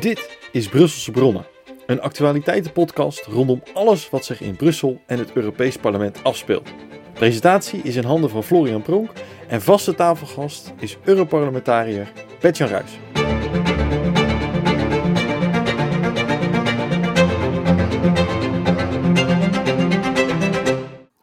Dit 0.00 0.38
is 0.52 0.68
Brusselse 0.68 1.10
Bronnen, 1.10 1.46
een 1.86 2.00
actualiteitenpodcast 2.00 3.24
rondom 3.24 3.62
alles 3.74 4.10
wat 4.10 4.24
zich 4.24 4.40
in 4.40 4.56
Brussel 4.56 5.00
en 5.06 5.18
het 5.18 5.32
Europees 5.32 5.76
Parlement 5.76 6.24
afspeelt. 6.24 6.70
Presentatie 7.14 7.82
is 7.82 7.96
in 7.96 8.04
handen 8.04 8.30
van 8.30 8.42
Florian 8.42 8.82
Pronk 8.82 9.10
en 9.48 9.62
vaste 9.62 9.94
tafelgast 9.94 10.72
is 10.78 10.96
Europarlementariër 11.04 12.12
Bertjan 12.40 12.68
Ruijs. 12.68 12.98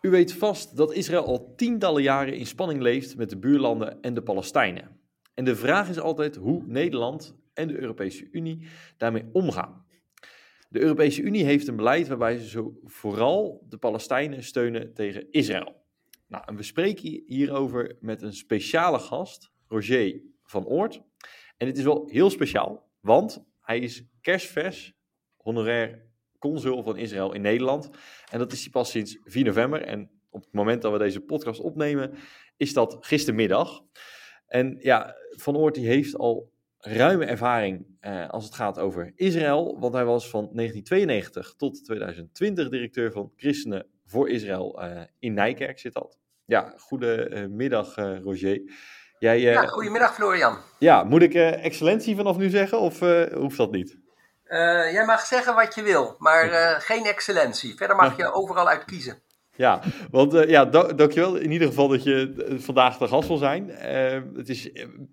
U 0.01 0.09
weet 0.09 0.33
vast 0.33 0.77
dat 0.77 0.93
Israël 0.93 1.25
al 1.25 1.53
tientallen 1.55 2.01
jaren 2.01 2.33
in 2.33 2.45
spanning 2.45 2.81
leeft 2.81 3.17
met 3.17 3.29
de 3.29 3.37
buurlanden 3.37 4.01
en 4.01 4.13
de 4.13 4.21
Palestijnen. 4.21 4.89
En 5.33 5.45
de 5.45 5.55
vraag 5.55 5.89
is 5.89 5.99
altijd 5.99 6.35
hoe 6.35 6.63
Nederland 6.65 7.35
en 7.53 7.67
de 7.67 7.79
Europese 7.79 8.27
Unie 8.31 8.67
daarmee 8.97 9.29
omgaan. 9.31 9.85
De 10.69 10.79
Europese 10.79 11.21
Unie 11.21 11.43
heeft 11.43 11.67
een 11.67 11.75
beleid 11.75 12.07
waarbij 12.07 12.37
ze 12.37 12.47
zo 12.49 12.79
vooral 12.83 13.65
de 13.69 13.77
Palestijnen 13.77 14.43
steunen 14.43 14.93
tegen 14.93 15.31
Israël. 15.31 15.81
Nou, 16.27 16.43
en 16.45 16.55
we 16.55 16.63
spreken 16.63 17.23
hierover 17.25 17.97
met 17.99 18.21
een 18.21 18.33
speciale 18.33 18.99
gast, 18.99 19.51
Roger 19.67 20.21
van 20.43 20.65
Oort. 20.65 21.01
En 21.57 21.67
het 21.67 21.77
is 21.77 21.83
wel 21.83 22.09
heel 22.09 22.29
speciaal, 22.29 22.89
want 22.99 23.45
hij 23.61 23.79
is 23.79 24.05
kerstvers 24.21 24.93
honorair 25.37 26.11
consul 26.39 26.83
van 26.83 26.97
Israël 26.97 27.33
in 27.33 27.41
Nederland. 27.41 27.89
En 28.31 28.39
dat 28.39 28.51
is 28.51 28.61
hij 28.61 28.69
pas 28.69 28.91
sinds 28.91 29.17
4 29.23 29.43
november. 29.43 29.81
En 29.81 30.11
op 30.29 30.43
het 30.43 30.53
moment 30.53 30.81
dat 30.81 30.91
we 30.91 30.97
deze 30.97 31.21
podcast 31.21 31.59
opnemen, 31.59 32.13
is 32.57 32.73
dat 32.73 32.97
gistermiddag. 32.99 33.83
En 34.47 34.77
ja, 34.79 35.15
Van 35.29 35.57
Oort 35.57 35.75
die 35.75 35.87
heeft 35.87 36.17
al 36.17 36.52
ruime 36.85 37.25
ervaring 37.25 37.85
eh, 37.99 38.29
als 38.29 38.45
het 38.45 38.55
gaat 38.55 38.79
over 38.79 39.11
Israël. 39.15 39.79
Want 39.79 39.93
hij 39.93 40.05
was 40.05 40.29
van 40.29 40.49
1992 40.53 41.53
tot 41.57 41.85
2020 41.85 42.69
directeur 42.69 43.11
van 43.11 43.31
Christenen 43.35 43.87
voor 44.05 44.29
Israël 44.29 44.83
uh, 44.83 45.01
in 45.19 45.33
Nijkerk 45.33 45.79
zit 45.79 45.93
dat. 45.93 46.17
Ja, 46.45 46.73
goedemiddag 46.77 47.97
uh, 47.97 48.19
Roger. 48.21 48.61
Jij, 49.19 49.39
ja, 49.39 49.65
goedemiddag 49.65 50.15
Florian. 50.15 50.57
Ja, 50.79 51.03
moet 51.03 51.21
ik 51.21 51.33
excellentie 51.33 52.15
vanaf 52.15 52.37
nu 52.37 52.49
zeggen 52.49 52.79
of 52.79 52.99
hoeft 53.33 53.57
dat 53.57 53.71
niet? 53.71 54.01
jij 54.91 55.03
mag 55.05 55.25
zeggen 55.25 55.55
wat 55.55 55.75
je 55.75 55.81
wil, 55.81 56.15
maar 56.17 56.49
geen 56.81 57.05
excellentie. 57.05 57.75
Verder 57.75 57.95
mag 57.95 58.17
je 58.21 58.33
overal 58.33 58.69
uit 58.69 58.85
kiezen. 58.85 59.21
Ja, 59.55 59.81
want 60.11 60.33
uh, 60.33 60.49
ja, 60.49 60.65
dankjewel 60.65 61.35
in 61.35 61.51
ieder 61.51 61.67
geval 61.67 61.87
dat 61.87 62.03
je 62.03 62.45
eh, 62.47 62.59
vandaag 62.59 62.97
de 62.97 63.07
gast 63.07 63.27
wil 63.27 63.37
zijn. 63.37 63.69
Uh, 63.69 64.37
het 64.37 64.49
is 64.49 64.71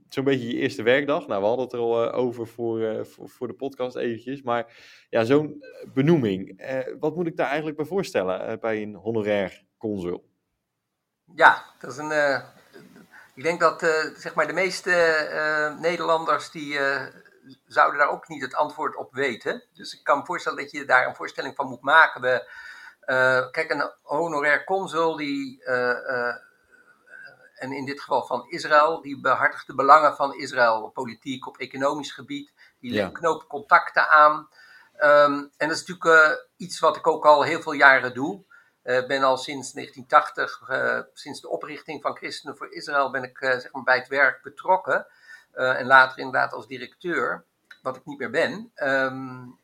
zo'n 0.09 0.25
beetje 0.25 0.47
je 0.47 0.55
eerste 0.55 0.83
werkdag. 0.83 1.27
Nou, 1.27 1.41
we 1.41 1.47
hadden 1.47 1.65
het 1.65 1.75
er 1.75 1.81
al 1.81 2.13
over 2.13 2.47
voor, 2.47 3.07
voor, 3.07 3.29
voor, 3.29 3.47
de 3.47 3.55
podcast 3.55 3.97
eventjes. 3.97 4.43
Maar 4.43 4.73
ja, 5.11 5.25
zo'n 5.25 5.65
benoeming. 5.95 6.63
wat 7.01 7.17
moet 7.17 7.27
ik 7.27 7.37
daar 7.37 7.47
eigenlijk 7.47 7.77
bij 7.77 7.87
voorstellen 7.87 8.61
bij 8.61 8.83
een 8.83 8.95
honorair 8.95 9.65
consul? 9.79 10.29
Ja, 11.35 11.65
dat 11.79 11.91
is 11.91 11.97
een... 11.97 12.43
ik 13.35 13.43
denk 13.43 13.61
dat 13.61 13.81
zeg 14.17 14.35
maar 14.35 14.47
de 14.47 14.53
meeste 14.53 15.77
Nederlanders 15.81 16.51
die 16.51 16.79
zouden 17.67 17.99
daar 17.99 18.11
ook 18.11 18.29
niet 18.29 18.43
het 18.43 18.55
antwoord 18.55 18.97
op 18.97 19.13
weten. 19.13 19.65
Dus 19.73 19.95
ik 19.95 20.05
kan 20.05 20.19
me 20.19 20.25
voorstellen 20.25 20.59
dat 20.59 20.71
je 20.71 20.85
daar 20.85 21.07
een 21.07 21.15
voorstelling 21.15 21.57
van 21.57 21.69
moet 21.69 21.83
maken. 21.83 22.21
We, 22.21 22.49
uh, 23.11 23.51
kijk, 23.51 23.71
een 23.71 23.93
honorair 24.03 24.65
consul, 24.65 25.17
die, 25.17 25.63
uh, 25.65 25.75
uh, 25.77 26.35
en 27.55 27.73
in 27.73 27.85
dit 27.85 28.01
geval 28.01 28.27
van 28.27 28.49
Israël, 28.49 29.01
die 29.01 29.21
behartigt 29.21 29.67
de 29.67 29.75
belangen 29.75 30.17
van 30.17 30.35
Israël 30.35 30.83
op 30.83 30.95
politiek, 30.95 31.47
op 31.47 31.59
economisch 31.59 32.13
gebied. 32.13 32.53
Die 32.81 32.93
ja. 32.93 33.09
knoopt 33.09 33.47
contacten 33.47 34.09
aan. 34.09 34.49
Um, 35.03 35.51
en 35.57 35.69
dat 35.69 35.71
is 35.71 35.87
natuurlijk 35.87 36.49
iets 36.57 36.81
wat 36.81 36.97
ik 36.97 37.07
ook 37.07 37.25
al 37.25 37.43
heel 37.43 37.63
veel 37.63 37.73
jaren 37.73 38.15
doe. 38.15 38.45
Ik 38.83 39.07
ben 39.07 39.23
al 39.23 39.37
sinds 39.37 39.73
1980, 39.73 41.09
sinds 41.13 41.41
de 41.41 41.49
oprichting 41.49 42.03
van 42.03 42.17
Christenen 42.17 42.57
voor 42.57 42.73
Israël, 42.73 43.11
ben 43.11 43.23
ik 43.23 43.39
zeg 43.39 43.73
maar 43.73 43.83
bij 43.83 43.99
het 43.99 44.09
werk 44.09 44.43
betrokken. 44.43 45.07
en 45.53 45.87
later 45.87 46.19
inderdaad 46.19 46.53
als 46.53 46.67
directeur, 46.67 47.45
wat 47.83 47.97
ik 47.97 48.05
niet 48.05 48.19
meer 48.19 48.31
ben. 48.31 48.73
Um, 48.75 49.60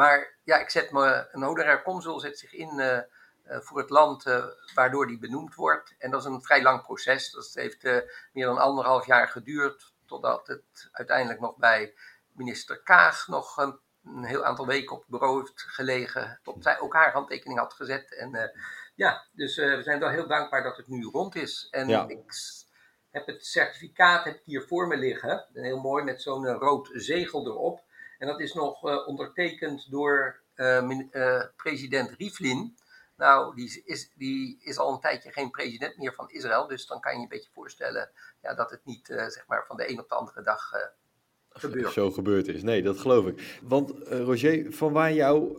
maar 0.00 0.38
ja, 0.44 0.58
ik 0.58 0.70
zet 0.70 0.90
me, 0.90 1.28
een 1.32 1.42
honorair 1.42 1.82
consul 1.82 2.20
zet 2.20 2.38
zich 2.38 2.52
in 2.52 2.78
uh, 2.78 2.98
voor 3.60 3.78
het 3.78 3.90
land 3.90 4.26
uh, 4.26 4.44
waardoor 4.74 5.06
die 5.06 5.18
benoemd 5.18 5.54
wordt. 5.54 5.94
En 5.98 6.10
dat 6.10 6.20
is 6.20 6.26
een 6.26 6.42
vrij 6.42 6.62
lang 6.62 6.82
proces. 6.82 7.30
Dat 7.30 7.50
heeft 7.54 7.84
uh, 7.84 7.98
meer 8.32 8.46
dan 8.46 8.58
anderhalf 8.58 9.06
jaar 9.06 9.28
geduurd, 9.28 9.92
totdat 10.06 10.46
het 10.46 10.88
uiteindelijk 10.92 11.40
nog 11.40 11.56
bij 11.56 11.94
minister 12.32 12.82
Kaag 12.82 13.28
nog 13.28 13.56
een, 13.56 13.78
een 14.04 14.24
heel 14.24 14.44
aantal 14.44 14.66
weken 14.66 14.92
op 14.92 15.00
het 15.00 15.10
bureau 15.10 15.40
heeft 15.40 15.62
gelegen, 15.62 16.40
tot 16.42 16.62
zij 16.62 16.80
ook 16.80 16.94
haar 16.94 17.12
handtekening 17.12 17.58
had 17.58 17.74
gezet. 17.74 18.14
En 18.14 18.52
ja, 18.94 19.26
dus 19.32 19.56
we 19.56 19.82
zijn 19.82 20.00
wel 20.00 20.10
heel 20.10 20.28
dankbaar 20.28 20.62
dat 20.62 20.76
het 20.76 20.88
nu 20.88 21.04
rond 21.04 21.34
is. 21.34 21.68
En 21.70 21.88
ja. 21.88 22.08
ik 22.08 22.34
heb 23.10 23.26
het 23.26 23.46
certificaat 23.46 24.24
heb 24.24 24.40
hier 24.44 24.62
voor 24.62 24.86
me 24.86 24.96
liggen, 24.96 25.48
heel 25.52 25.80
mooi 25.80 26.04
met 26.04 26.22
zo'n 26.22 26.46
rood 26.46 26.90
zegel 26.92 27.46
erop. 27.46 27.88
En 28.20 28.26
dat 28.26 28.40
is 28.40 28.52
nog 28.52 28.84
uh, 28.84 29.06
ondertekend 29.06 29.90
door 29.90 30.40
uh, 30.56 30.90
uh, 31.12 31.42
president 31.56 32.10
Rivlin. 32.18 32.76
Nou, 33.16 33.54
die 33.54 33.82
is, 33.84 34.10
die 34.14 34.58
is 34.62 34.78
al 34.78 34.92
een 34.92 35.00
tijdje 35.00 35.32
geen 35.32 35.50
president 35.50 35.96
meer 35.96 36.14
van 36.14 36.30
Israël. 36.30 36.66
Dus 36.66 36.86
dan 36.86 37.00
kan 37.00 37.12
je 37.12 37.18
je 37.18 37.22
een 37.22 37.28
beetje 37.28 37.50
voorstellen 37.52 38.10
ja, 38.42 38.54
dat 38.54 38.70
het 38.70 38.80
niet 38.84 39.06
zeg 39.06 39.44
maar 39.46 39.64
van 39.66 39.76
de 39.76 39.90
een 39.90 40.00
op 40.00 40.08
de 40.08 40.14
andere 40.14 40.42
dag 40.42 40.72
gebeurt. 41.50 41.92
Zo 41.92 42.10
gebeurd 42.10 42.48
is. 42.48 42.62
Nee, 42.62 42.82
dat 42.82 42.98
geloof 42.98 43.26
ik. 43.26 43.58
Want 43.62 43.90
Roger, 44.08 44.72
van 44.72 44.92
waar 44.92 45.12
jouw 45.12 45.56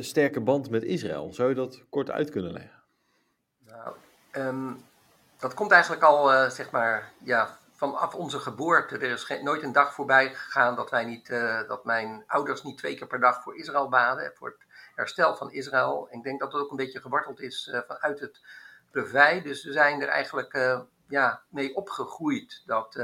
sterke 0.00 0.40
band 0.40 0.70
met 0.70 0.82
Israël? 0.82 1.32
Zou 1.32 1.48
je 1.48 1.54
dat 1.54 1.82
kort 1.90 2.10
uit 2.10 2.30
kunnen 2.30 2.52
leggen? 2.52 2.82
Nou, 3.66 3.96
um, 4.32 4.84
dat 5.38 5.54
komt 5.54 5.70
eigenlijk 5.70 6.02
al, 6.02 6.50
zeg 6.50 6.70
maar, 6.70 7.12
ja, 7.24 7.58
vanaf 7.80 8.14
onze 8.14 8.38
geboorte. 8.38 8.94
Er 8.94 9.10
is 9.10 9.24
geen, 9.24 9.44
nooit 9.44 9.62
een 9.62 9.72
dag 9.72 9.94
voorbij 9.94 10.34
gegaan 10.34 10.76
dat, 10.76 10.90
wij 10.90 11.04
niet, 11.04 11.28
uh, 11.28 11.68
dat 11.68 11.84
mijn 11.84 12.24
ouders 12.26 12.62
niet 12.62 12.78
twee 12.78 12.94
keer 12.94 13.06
per 13.06 13.20
dag 13.20 13.42
voor 13.42 13.56
Israël 13.56 13.88
baden. 13.88 14.32
Voor 14.34 14.48
het 14.48 14.66
herstel 14.94 15.36
van 15.36 15.50
Israël. 15.50 16.08
En 16.10 16.18
ik 16.18 16.24
denk 16.24 16.40
dat 16.40 16.52
dat 16.52 16.60
ook 16.60 16.70
een 16.70 16.76
beetje 16.76 17.00
geworteld 17.00 17.40
is 17.40 17.70
uh, 17.72 17.80
vanuit 17.86 18.20
het 18.20 18.40
plevij. 18.90 19.42
Dus 19.42 19.64
we 19.64 19.72
zijn 19.72 20.02
er 20.02 20.08
eigenlijk 20.08 20.54
uh, 20.54 20.80
ja, 21.08 21.42
mee 21.48 21.74
opgegroeid. 21.74 22.62
Dat 22.66 23.02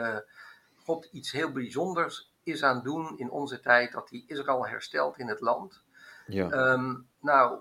God 0.85 1.05
iets 1.05 1.33
heel 1.33 1.53
bijzonders 1.53 2.35
is 2.43 2.63
aan 2.63 2.83
doen 2.83 3.19
in 3.19 3.31
onze 3.31 3.61
tijd. 3.61 3.93
Dat 3.93 4.11
hij 4.11 4.25
Israël 4.27 4.67
herstelt 4.67 5.19
in 5.19 5.29
het 5.29 5.41
land. 5.41 5.83
Ja. 6.27 6.73
Um, 6.73 7.09
nou, 7.21 7.59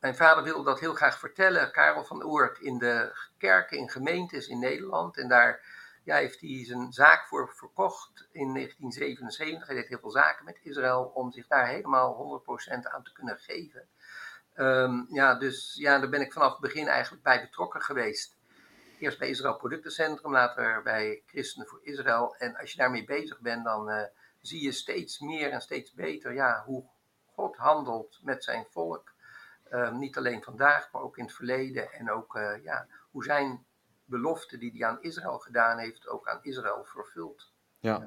mijn 0.00 0.16
vader 0.16 0.44
wilde 0.44 0.64
dat 0.64 0.80
heel 0.80 0.94
graag 0.94 1.18
vertellen, 1.18 1.72
Karel 1.72 2.04
van 2.04 2.24
Oort, 2.24 2.58
in 2.58 2.78
de 2.78 3.18
kerken, 3.38 3.78
in 3.78 3.88
gemeentes 3.88 4.48
in 4.48 4.58
Nederland. 4.58 5.16
En 5.16 5.28
daar 5.28 5.77
ja, 6.08 6.16
heeft 6.16 6.40
hij 6.40 6.64
zijn 6.64 6.92
zaak 6.92 7.26
voor 7.26 7.52
verkocht 7.54 8.28
in 8.32 8.54
1977. 8.54 9.66
Hij 9.66 9.76
deed 9.76 9.88
heel 9.88 9.98
veel 9.98 10.10
zaken 10.10 10.44
met 10.44 10.58
Israël 10.62 11.10
om 11.14 11.32
zich 11.32 11.46
daar 11.46 11.68
helemaal 11.68 12.42
100% 12.46 12.72
aan 12.82 13.02
te 13.02 13.12
kunnen 13.12 13.38
geven. 13.38 13.88
Um, 14.56 15.06
ja, 15.10 15.34
dus 15.34 15.74
ja, 15.74 15.98
daar 15.98 16.08
ben 16.08 16.20
ik 16.20 16.32
vanaf 16.32 16.50
het 16.52 16.60
begin 16.60 16.86
eigenlijk 16.86 17.22
bij 17.22 17.40
betrokken 17.40 17.82
geweest. 17.82 18.36
Eerst 18.98 19.18
bij 19.18 19.28
Israël 19.28 19.56
Productencentrum, 19.56 20.32
later 20.32 20.82
bij 20.82 21.22
Christenen 21.26 21.68
voor 21.68 21.80
Israël. 21.82 22.36
En 22.36 22.56
als 22.56 22.70
je 22.70 22.78
daarmee 22.78 23.04
bezig 23.04 23.40
bent, 23.40 23.64
dan 23.64 23.90
uh, 23.90 24.02
zie 24.40 24.62
je 24.62 24.72
steeds 24.72 25.18
meer 25.18 25.50
en 25.50 25.60
steeds 25.60 25.92
beter 25.92 26.34
ja, 26.34 26.62
hoe 26.66 26.84
God 27.34 27.56
handelt 27.56 28.18
met 28.22 28.44
zijn 28.44 28.66
volk. 28.70 29.12
Um, 29.72 29.98
niet 29.98 30.16
alleen 30.16 30.42
vandaag, 30.42 30.92
maar 30.92 31.02
ook 31.02 31.16
in 31.16 31.24
het 31.24 31.34
verleden. 31.34 31.92
En 31.92 32.10
ook 32.10 32.36
uh, 32.36 32.62
ja, 32.62 32.86
hoe 33.10 33.24
zijn 33.24 33.66
belofte 34.08 34.58
die 34.58 34.70
hij 34.76 34.88
aan 34.88 34.98
Israël 35.00 35.38
gedaan 35.38 35.78
heeft, 35.78 36.08
ook 36.08 36.28
aan 36.28 36.38
Israël 36.42 36.84
vervult. 36.84 37.52
Ja, 37.80 37.98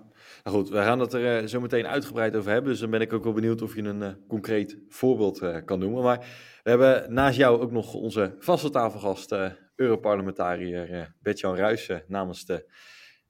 nou 0.44 0.57
goed, 0.57 0.69
we 0.69 0.78
gaan 0.78 0.99
het 0.99 1.14
er 1.14 1.41
uh, 1.41 1.47
zo 1.47 1.59
meteen 1.59 1.87
uitgebreid 1.87 2.35
over 2.35 2.52
hebben. 2.52 2.72
Dus 2.72 2.79
dan 2.79 2.90
ben 2.90 3.02
ik 3.02 3.14
ook 3.14 3.23
wel 3.23 3.34
benieuwd 3.34 3.61
of 3.61 3.76
je 3.76 3.81
een 3.81 4.02
uh, 4.02 4.09
concreet 4.28 4.78
voorbeeld 4.90 5.41
uh, 5.41 5.58
kan 5.66 5.79
noemen. 5.79 6.03
Maar 6.03 6.17
we 6.64 6.70
hebben 6.70 7.14
naast 7.14 7.37
jou 7.37 7.61
ook 7.61 7.72
nog 7.72 7.93
onze 7.93 8.35
vaste 8.40 8.70
tafelgast, 8.70 9.35
Europarlementariër 9.76 11.16
Bert-Jan 11.20 11.55
Ruijsen 11.55 12.03
namens 12.08 12.46
de 12.46 12.72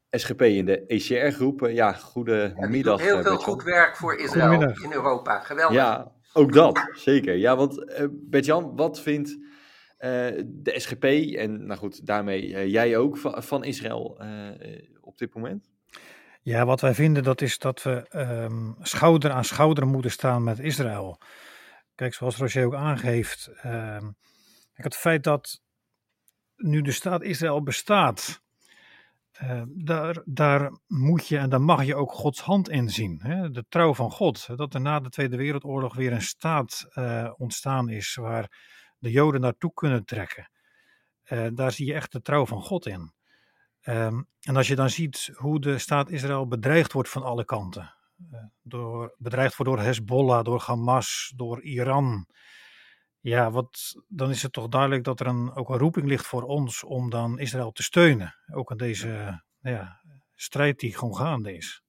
SGP 0.09 0.41
in 0.41 0.65
de 0.65 0.85
ECR-groep. 0.85 1.67
ja, 1.69 1.93
goedemiddag. 1.93 2.99
Ja, 2.99 3.05
heel 3.05 3.21
veel 3.21 3.37
goed 3.37 3.63
werk 3.63 3.95
voor 3.95 4.15
Israël 4.15 4.61
in 4.61 4.91
Europa. 4.91 5.39
Geweldig. 5.39 5.75
Ja, 5.75 6.11
ook 6.33 6.53
dat, 6.53 6.89
zeker. 6.93 7.35
Ja, 7.35 7.55
want 7.55 7.85
Bert-Jan, 8.11 8.75
wat 8.75 8.99
vindt 8.99 9.37
de 10.01 10.73
SGP 10.75 11.03
en 11.35 11.65
nou 11.65 11.79
goed, 11.79 12.05
daarmee 12.05 12.47
uh, 12.47 12.67
jij 12.67 12.97
ook 12.97 13.17
van, 13.17 13.63
Israël 13.63 14.17
uh, 14.21 14.49
op 15.01 15.17
dit 15.17 15.33
moment? 15.33 15.69
Ja, 16.41 16.65
wat 16.65 16.81
wij 16.81 16.93
vinden 16.93 17.23
dat 17.23 17.41
is 17.41 17.59
dat 17.59 17.83
we 17.83 18.05
um, 18.15 18.75
schouder 18.81 19.31
aan 19.31 19.45
schouder 19.45 19.87
moeten 19.87 20.11
staan 20.11 20.43
met 20.43 20.59
Israël. 20.59 21.17
Kijk, 21.95 22.13
zoals 22.13 22.37
Roger 22.37 22.65
ook 22.65 22.75
aangeeft, 22.75 23.51
um, 23.65 24.15
het 24.73 24.95
feit 24.95 25.23
dat 25.23 25.61
nu 26.55 26.81
de 26.81 26.91
staat 26.91 27.21
Israël 27.23 27.63
bestaat, 27.63 28.41
uh, 29.43 29.61
daar, 29.67 30.21
daar 30.25 30.71
moet 30.87 31.27
je 31.27 31.37
en 31.37 31.49
daar 31.49 31.61
mag 31.61 31.83
je 31.83 31.95
ook 31.95 32.11
Gods 32.11 32.41
hand 32.41 32.69
in 32.69 32.89
zien. 32.89 33.19
Hè? 33.23 33.49
De 33.49 33.65
trouw 33.69 33.93
van 33.93 34.11
God. 34.11 34.57
Dat 34.57 34.73
er 34.73 34.81
na 34.81 34.99
de 34.99 35.09
Tweede 35.09 35.37
Wereldoorlog 35.37 35.95
weer 35.95 36.11
een 36.11 36.21
staat 36.21 36.87
ontstaan 37.37 37.89
is 37.89 38.15
waar 38.15 38.49
de 39.01 39.11
Joden 39.11 39.41
naartoe 39.41 39.73
kunnen 39.73 40.05
trekken. 40.05 40.49
Uh, 41.25 41.47
daar 41.53 41.71
zie 41.71 41.85
je 41.85 41.93
echt 41.93 42.11
de 42.11 42.21
trouw 42.21 42.45
van 42.45 42.61
God 42.61 42.85
in. 42.85 43.13
Um, 43.83 44.27
en 44.39 44.55
als 44.55 44.67
je 44.67 44.75
dan 44.75 44.89
ziet 44.89 45.31
hoe 45.33 45.59
de 45.59 45.77
staat 45.77 46.09
Israël 46.09 46.47
bedreigd 46.47 46.93
wordt 46.93 47.09
van 47.09 47.23
alle 47.23 47.45
kanten. 47.45 47.93
door, 48.61 49.15
bedreigd 49.17 49.55
wordt 49.55 49.71
door 49.71 49.81
Hezbollah, 49.81 50.43
door 50.43 50.61
Hamas, 50.61 51.33
door 51.35 51.61
Iran. 51.61 52.27
Ja, 53.19 53.51
wat, 53.51 54.03
dan 54.07 54.29
is 54.29 54.41
het 54.41 54.53
toch 54.53 54.67
duidelijk 54.67 55.03
dat 55.03 55.19
er 55.19 55.27
een, 55.27 55.53
ook 55.53 55.69
een 55.69 55.77
roeping 55.77 56.07
ligt 56.07 56.25
voor 56.25 56.43
ons 56.43 56.83
om 56.83 57.09
dan 57.09 57.39
Israël 57.39 57.71
te 57.71 57.83
steunen. 57.83 58.35
Ook 58.53 58.71
in 58.71 58.77
deze 58.77 59.41
ja, 59.61 60.01
strijd 60.35 60.79
die 60.79 60.97
gewoon 60.97 61.15
gaande 61.15 61.53
is. 61.53 61.81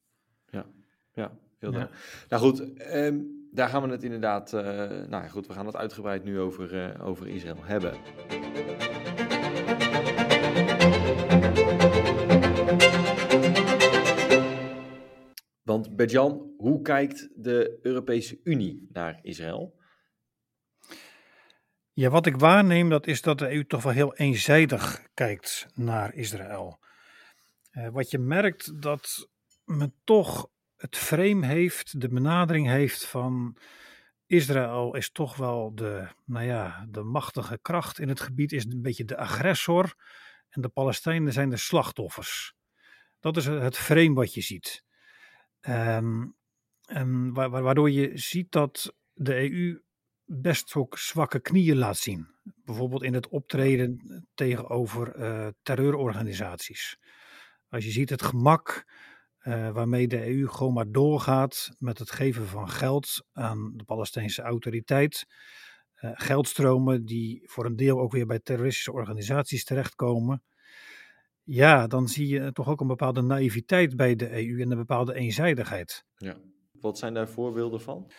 Ja, 0.50 0.66
ja 1.12 1.32
heel 1.58 1.72
ja. 1.72 1.90
Nou 2.28 2.42
goed, 2.42 2.60
um, 2.94 3.41
daar 3.54 3.68
gaan 3.68 3.82
we 3.82 3.88
het 3.88 4.02
inderdaad, 4.02 4.52
uh, 4.52 4.62
nou 5.08 5.28
goed, 5.28 5.46
we 5.46 5.52
gaan 5.52 5.66
het 5.66 5.76
uitgebreid 5.76 6.24
nu 6.24 6.40
over, 6.40 6.74
uh, 6.74 7.06
over 7.06 7.28
Israël 7.28 7.64
hebben. 7.64 7.94
Want 15.62 15.96
Bertjan, 15.96 16.54
hoe 16.56 16.82
kijkt 16.82 17.28
de 17.34 17.78
Europese 17.82 18.40
Unie 18.42 18.88
naar 18.92 19.18
Israël? 19.22 19.80
Ja, 21.92 22.10
wat 22.10 22.26
ik 22.26 22.36
waarneem, 22.36 22.88
dat 22.88 23.06
is 23.06 23.22
dat 23.22 23.38
de 23.38 23.50
EU 23.50 23.64
toch 23.66 23.82
wel 23.82 23.92
heel 23.92 24.14
eenzijdig 24.14 25.06
kijkt 25.14 25.66
naar 25.74 26.14
Israël. 26.14 26.78
Uh, 27.72 27.88
wat 27.88 28.10
je 28.10 28.18
merkt, 28.18 28.82
dat 28.82 29.28
men 29.64 29.94
toch 30.04 30.50
het 30.82 30.96
frame 30.96 31.46
heeft, 31.46 32.00
de 32.00 32.08
benadering 32.08 32.66
heeft 32.66 33.06
van 33.06 33.56
Israël 34.26 34.96
is 34.96 35.10
toch 35.10 35.36
wel 35.36 35.74
de, 35.74 36.08
nou 36.24 36.46
ja, 36.46 36.86
de 36.88 37.02
machtige 37.02 37.58
kracht 37.62 37.98
in 37.98 38.08
het 38.08 38.20
gebied, 38.20 38.52
is 38.52 38.64
een 38.64 38.82
beetje 38.82 39.04
de 39.04 39.16
agressor 39.16 39.94
en 40.48 40.62
de 40.62 40.68
Palestijnen 40.68 41.32
zijn 41.32 41.50
de 41.50 41.56
slachtoffers. 41.56 42.54
Dat 43.20 43.36
is 43.36 43.44
het 43.44 43.76
frame 43.76 44.14
wat 44.14 44.34
je 44.34 44.40
ziet. 44.40 44.84
Um, 45.60 46.34
waardoor 47.32 47.90
je 47.90 48.18
ziet 48.18 48.52
dat 48.52 48.94
de 49.12 49.50
EU 49.50 49.82
best 50.24 50.74
ook 50.74 50.98
zwakke 50.98 51.40
knieën 51.40 51.76
laat 51.76 51.98
zien. 51.98 52.34
Bijvoorbeeld 52.42 53.02
in 53.02 53.14
het 53.14 53.28
optreden 53.28 54.00
tegenover 54.34 55.16
uh, 55.16 55.48
terreurorganisaties. 55.62 56.98
Als 57.68 57.84
je 57.84 57.90
ziet 57.90 58.10
het 58.10 58.22
gemak 58.22 58.86
uh, 59.44 59.70
waarmee 59.70 60.08
de 60.08 60.26
EU 60.26 60.46
gewoon 60.46 60.72
maar 60.72 60.90
doorgaat 60.90 61.70
met 61.78 61.98
het 61.98 62.10
geven 62.10 62.46
van 62.46 62.68
geld 62.68 63.24
aan 63.32 63.72
de 63.76 63.84
Palestijnse 63.84 64.42
autoriteit. 64.42 65.26
Uh, 66.00 66.10
geldstromen 66.14 67.04
die 67.04 67.42
voor 67.44 67.64
een 67.64 67.76
deel 67.76 68.00
ook 68.00 68.12
weer 68.12 68.26
bij 68.26 68.38
terroristische 68.38 68.92
organisaties 68.92 69.64
terechtkomen. 69.64 70.42
Ja, 71.42 71.86
dan 71.86 72.08
zie 72.08 72.28
je 72.28 72.52
toch 72.52 72.68
ook 72.68 72.80
een 72.80 72.86
bepaalde 72.86 73.22
naïviteit 73.22 73.96
bij 73.96 74.14
de 74.14 74.30
EU 74.30 74.60
en 74.60 74.70
een 74.70 74.76
bepaalde 74.76 75.14
eenzijdigheid. 75.14 76.04
Ja. 76.16 76.36
Wat 76.72 76.98
zijn 76.98 77.14
daar 77.14 77.28
voorbeelden 77.28 77.80
van? 77.80 78.10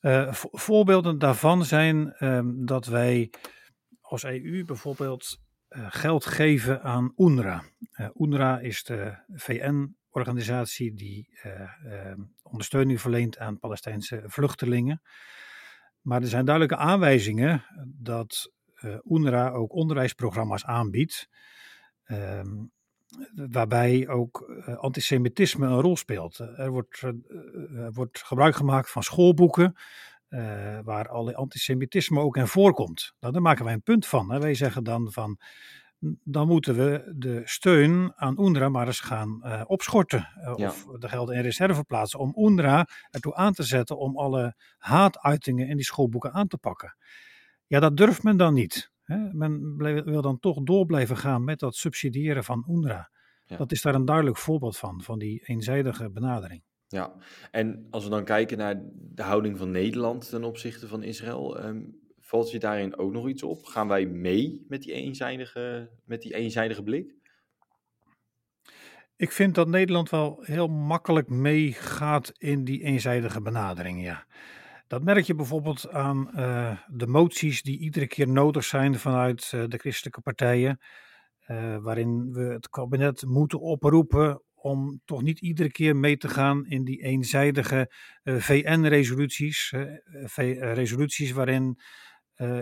Uh, 0.00 0.32
voorbeelden 0.32 1.18
daarvan 1.18 1.64
zijn 1.64 2.24
um, 2.24 2.66
dat 2.66 2.86
wij 2.86 3.30
als 4.00 4.24
EU 4.24 4.64
bijvoorbeeld 4.64 5.38
geld 5.88 6.26
geven 6.26 6.82
aan 6.82 7.12
UNRWA. 7.16 7.64
UNRWA 8.14 8.58
is 8.58 8.84
de 8.84 9.18
VN-organisatie 10.16 10.94
die 10.94 11.28
ehm, 11.42 12.20
ondersteuning 12.42 13.00
verleent 13.00 13.38
aan 13.38 13.58
Palestijnse 13.58 14.22
vluchtelingen. 14.26 15.02
Maar 16.00 16.22
er 16.22 16.28
zijn 16.28 16.44
duidelijke 16.44 16.82
aanwijzingen 16.82 17.64
dat 17.86 18.52
UNRWA 19.04 19.50
ook 19.50 19.72
onderwijsprogramma's 19.72 20.64
aanbiedt. 20.64 21.28
Ehm, 22.04 22.64
waarbij 23.34 24.08
ook 24.08 24.46
uh, 24.48 24.76
antisemitisme 24.76 25.66
een 25.66 25.80
rol 25.80 25.96
speelt. 25.96 26.38
Er 26.38 26.70
wordt, 26.70 27.02
wordt 27.92 28.22
gebruik 28.22 28.56
gemaakt 28.56 28.90
van 28.90 29.02
schoolboeken 29.02 29.76
waar 30.84 31.08
alle 31.08 31.34
antisemitisme 31.34 32.20
ook 32.20 32.36
in 32.36 32.46
voorkomt. 32.46 33.14
Nou, 33.20 33.32
daar 33.32 33.42
maken 33.42 33.64
wij 33.64 33.74
een 33.74 33.82
punt 33.82 34.06
van. 34.06 34.32
Hè. 34.32 34.38
Wij 34.38 34.54
zeggen 34.54 34.84
dan 34.84 35.12
van, 35.12 35.38
dan 36.24 36.48
moeten 36.48 36.74
we 36.76 37.12
de 37.16 37.42
steun 37.44 38.12
aan 38.16 38.40
UNRWA 38.40 38.68
maar 38.68 38.86
eens 38.86 39.00
gaan 39.00 39.64
opschorten. 39.66 40.28
Ja. 40.56 40.66
Of 40.66 40.86
de 40.98 41.08
gelden 41.08 41.36
in 41.36 41.42
reserve 41.42 41.84
plaatsen 41.84 42.18
om 42.18 42.34
UNRWA 42.36 42.88
ertoe 43.10 43.34
aan 43.34 43.52
te 43.52 43.62
zetten 43.62 43.98
om 43.98 44.18
alle 44.18 44.54
haatuitingen 44.78 45.68
in 45.68 45.76
die 45.76 45.84
schoolboeken 45.84 46.32
aan 46.32 46.46
te 46.46 46.58
pakken. 46.58 46.96
Ja, 47.66 47.80
dat 47.80 47.96
durft 47.96 48.22
men 48.22 48.36
dan 48.36 48.54
niet. 48.54 48.90
Men 49.32 49.76
wil 50.04 50.22
dan 50.22 50.38
toch 50.38 50.62
door 50.62 50.86
blijven 50.86 51.16
gaan 51.16 51.44
met 51.44 51.58
dat 51.58 51.74
subsidiëren 51.74 52.44
van 52.44 52.64
UNRWA. 52.68 53.10
Ja. 53.46 53.56
Dat 53.56 53.72
is 53.72 53.82
daar 53.82 53.94
een 53.94 54.04
duidelijk 54.04 54.36
voorbeeld 54.36 54.76
van, 54.76 55.02
van 55.02 55.18
die 55.18 55.42
eenzijdige 55.44 56.10
benadering. 56.10 56.62
Ja, 56.88 57.14
en 57.50 57.86
als 57.90 58.04
we 58.04 58.10
dan 58.10 58.24
kijken 58.24 58.58
naar 58.58 58.82
de 58.92 59.22
houding 59.22 59.58
van 59.58 59.70
Nederland 59.70 60.28
ten 60.28 60.44
opzichte 60.44 60.88
van 60.88 61.02
Israël, 61.02 61.64
um, 61.64 62.00
valt 62.26 62.50
je 62.50 62.58
daarin 62.58 62.98
ook 62.98 63.12
nog 63.12 63.28
iets 63.28 63.42
op? 63.42 63.64
Gaan 63.64 63.88
wij 63.88 64.06
mee 64.06 64.64
met 64.68 64.82
die 64.82 64.92
eenzijdige, 64.92 65.90
met 66.04 66.22
die 66.22 66.34
eenzijdige 66.34 66.82
blik? 66.82 67.14
Ik 69.16 69.32
vind 69.32 69.54
dat 69.54 69.68
Nederland 69.68 70.10
wel 70.10 70.38
heel 70.42 70.68
makkelijk 70.68 71.28
meegaat 71.28 72.32
in 72.38 72.64
die 72.64 72.82
eenzijdige 72.82 73.40
benadering, 73.40 74.02
ja. 74.02 74.26
Dat 74.86 75.02
merk 75.02 75.24
je 75.24 75.34
bijvoorbeeld 75.34 75.90
aan 75.90 76.30
uh, 76.34 76.78
de 76.86 77.06
moties 77.06 77.62
die 77.62 77.78
iedere 77.78 78.06
keer 78.06 78.28
nodig 78.28 78.64
zijn 78.64 78.98
vanuit 78.98 79.52
uh, 79.54 79.64
de 79.68 79.78
christelijke 79.78 80.20
partijen. 80.20 80.80
Uh, 81.48 81.76
waarin 81.76 82.32
we 82.32 82.40
het 82.40 82.68
kabinet 82.68 83.24
moeten 83.26 83.60
oproepen 83.60 84.42
om 84.54 85.00
toch 85.04 85.22
niet 85.22 85.40
iedere 85.40 85.70
keer 85.70 85.96
mee 85.96 86.16
te 86.16 86.28
gaan 86.28 86.66
in 86.66 86.84
die 86.84 87.02
eenzijdige 87.02 87.90
VN-resoluties. 88.24 89.72
resoluties 90.74 91.32
waarin 91.32 91.78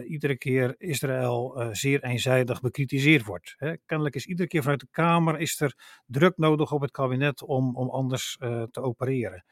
iedere 0.07 0.37
keer 0.37 0.75
Israël 0.79 1.69
zeer 1.73 2.05
eenzijdig 2.05 2.61
bekritiseerd 2.61 3.25
wordt. 3.25 3.55
Hè. 3.57 3.77
Kennelijk 3.87 4.15
is 4.15 4.27
iedere 4.27 4.49
keer 4.49 4.63
vanuit 4.63 4.81
de 4.81 4.89
Kamer 4.91 5.39
is 5.39 5.61
er 5.61 6.01
druk 6.07 6.37
nodig 6.37 6.73
op 6.73 6.81
het 6.81 6.91
kabinet 6.91 7.43
om, 7.43 7.77
om 7.77 7.91
anders 7.91 8.37
te 8.71 8.81
opereren. 8.81 9.45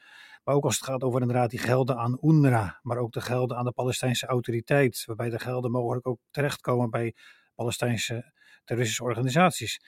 Maar 0.43 0.55
ook 0.55 0.63
als 0.63 0.75
het 0.75 0.85
gaat 0.85 1.03
over 1.03 1.21
inderdaad 1.21 1.49
die 1.49 1.59
gelden 1.59 1.97
aan 1.97 2.17
UNRWA, 2.21 2.79
maar 2.81 2.97
ook 2.97 3.11
de 3.11 3.21
gelden 3.21 3.57
aan 3.57 3.65
de 3.65 3.71
Palestijnse 3.71 4.25
autoriteit, 4.25 5.03
waarbij 5.05 5.29
de 5.29 5.39
gelden 5.39 5.71
mogelijk 5.71 6.07
ook 6.07 6.19
terechtkomen 6.31 6.89
bij 6.89 7.15
Palestijnse 7.55 8.33
terroristische 8.63 9.03
organisaties. 9.03 9.79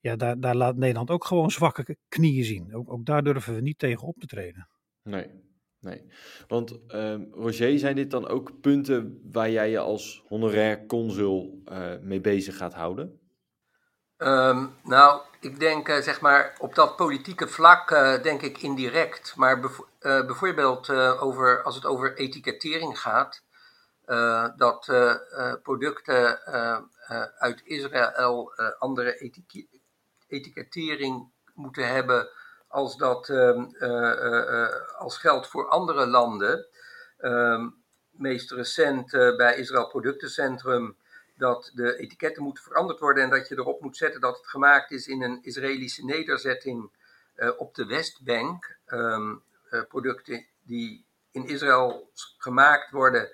Ja, 0.00 0.16
daar, 0.16 0.40
daar 0.40 0.54
laat 0.54 0.76
Nederland 0.76 1.10
ook 1.10 1.24
gewoon 1.24 1.50
zwakke 1.50 1.96
knieën 2.08 2.44
zien. 2.44 2.74
Ook, 2.74 2.92
ook 2.92 3.04
daar 3.04 3.22
durven 3.22 3.54
we 3.54 3.60
niet 3.60 3.78
tegen 3.78 4.06
op 4.06 4.18
te 4.18 4.26
treden. 4.26 4.68
Nee, 5.02 5.30
nee. 5.82 6.06
Want 6.48 6.78
uh, 6.88 7.14
Roger, 7.32 7.78
zijn 7.78 7.96
dit 7.96 8.10
dan 8.10 8.28
ook 8.28 8.60
punten 8.60 9.20
waar 9.32 9.50
jij 9.50 9.70
je 9.70 9.78
als 9.78 10.24
honorair 10.28 10.86
consul 10.86 11.62
uh, 11.72 11.92
mee 12.00 12.20
bezig 12.20 12.56
gaat 12.56 12.74
houden? 12.74 13.20
Um, 14.18 14.74
nou, 14.82 15.20
ik 15.40 15.58
denk 15.58 15.88
uh, 15.88 15.96
zeg 15.96 16.20
maar 16.20 16.56
op 16.58 16.74
dat 16.74 16.96
politieke 16.96 17.48
vlak 17.48 17.90
uh, 17.90 18.22
denk 18.22 18.42
ik 18.42 18.58
indirect. 18.58 19.36
Maar 19.36 19.60
bijvoorbeeld 20.00 20.90
over, 21.20 21.62
als 21.62 21.74
het 21.74 21.86
over 21.86 22.16
etikettering 22.16 23.00
gaat, 23.00 23.42
dat 24.56 24.92
producten 25.62 26.40
uit 27.38 27.62
Israël 27.64 28.52
andere 28.78 29.32
etikettering 30.28 31.32
moeten 31.54 31.88
hebben 31.88 32.28
als 32.72 32.96
dat 32.96 33.28
ehm, 33.28 33.64
als 34.98 35.18
geldt 35.18 35.46
voor 35.46 35.68
andere 35.68 36.06
landen. 36.06 36.66
Um, 37.20 37.80
meest 38.10 38.50
recent 38.50 39.10
bij 39.10 39.56
Israël 39.56 39.86
Productencentrum 39.86 40.96
dat 41.36 41.70
de 41.74 41.96
etiketten 41.96 42.42
moeten 42.42 42.64
veranderd 42.64 42.98
worden 42.98 43.22
en 43.22 43.30
dat 43.30 43.48
je 43.48 43.54
erop 43.58 43.80
moet 43.80 43.96
zetten 43.96 44.20
dat 44.20 44.36
het 44.36 44.46
gemaakt 44.46 44.90
is 44.90 45.06
in 45.06 45.22
een 45.22 45.38
Israëlische 45.42 46.04
nederzetting 46.04 46.90
op 47.56 47.74
de 47.74 47.86
Westbank. 47.86 48.78
Uh, 48.86 49.32
producten 49.88 50.46
die 50.62 51.06
in 51.30 51.46
Israël 51.46 52.10
gemaakt 52.38 52.90
worden 52.90 53.32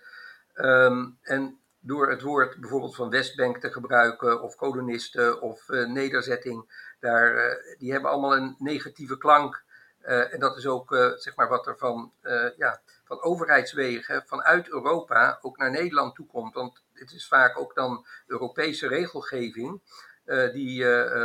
en 1.23 1.61
door 1.81 2.11
het 2.11 2.23
woord 2.23 2.61
bijvoorbeeld 2.61 2.95
van 2.95 3.11
Westbank 3.11 3.59
te 3.59 3.73
gebruiken 3.73 4.43
of 4.43 4.57
kolonisten 4.57 5.41
of 5.41 5.69
uh, 5.69 5.89
nederzetting, 5.89 6.87
daar, 7.01 7.59
die 7.79 7.93
hebben 7.93 8.11
allemaal 8.11 8.37
een 8.37 8.57
negatieve 8.59 9.19
klank. 9.19 9.67
en 10.01 10.41
dat 10.41 10.57
is 10.57 10.67
ook 10.67 10.95
zeg 11.17 11.37
maar 11.37 11.49
wat 11.49 11.67
er 11.67 11.79
van, 11.79 12.13
ja, 12.57 12.81
van 13.05 13.23
overheidswegen 13.23 14.23
vanuit 14.27 14.69
Europa 14.69 15.39
ook 15.43 15.57
naar 15.57 15.71
Nederland 15.71 16.15
toe 16.15 16.27
komt. 16.27 16.55
Want 16.55 16.83
het 16.93 17.13
is 17.13 17.29
vaak 17.29 17.59
ook 17.59 17.75
dan 17.75 18.07
Europese 18.27 18.89
regelgeving 18.89 19.81
die, 20.53 20.85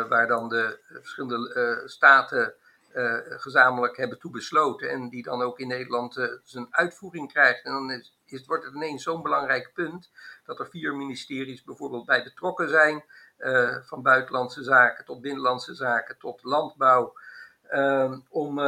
waar 0.09 0.27
dan 0.27 0.49
de 0.49 0.79
verschillende 0.87 1.81
staten 1.85 2.55
gezamenlijk 3.25 3.97
hebben 3.97 4.19
toe 4.19 4.31
besloten 4.31 4.89
en 4.89 5.09
die 5.09 5.23
dan 5.23 5.41
ook 5.41 5.59
in 5.59 5.67
Nederland 5.67 6.39
zijn 6.43 6.67
uitvoering 6.69 7.31
krijgt. 7.31 7.63
En 7.63 7.71
dan 7.71 7.91
is, 7.91 8.17
is, 8.25 8.45
wordt 8.45 8.63
het 8.65 8.73
ineens 8.73 9.03
zo'n 9.03 9.21
belangrijk 9.21 9.71
punt 9.73 10.11
dat 10.45 10.59
er 10.59 10.67
vier 10.67 10.95
ministeries 10.95 11.63
bijvoorbeeld 11.63 12.05
bij 12.05 12.23
betrokken 12.23 12.69
zijn, 12.69 13.03
van 13.85 14.01
buitenlandse 14.01 14.63
zaken 14.63 15.05
tot 15.05 15.21
binnenlandse 15.21 15.75
zaken 15.75 16.17
tot 16.17 16.43
landbouw. 16.43 17.13
Ehm, 17.63 18.19
om 18.29 18.59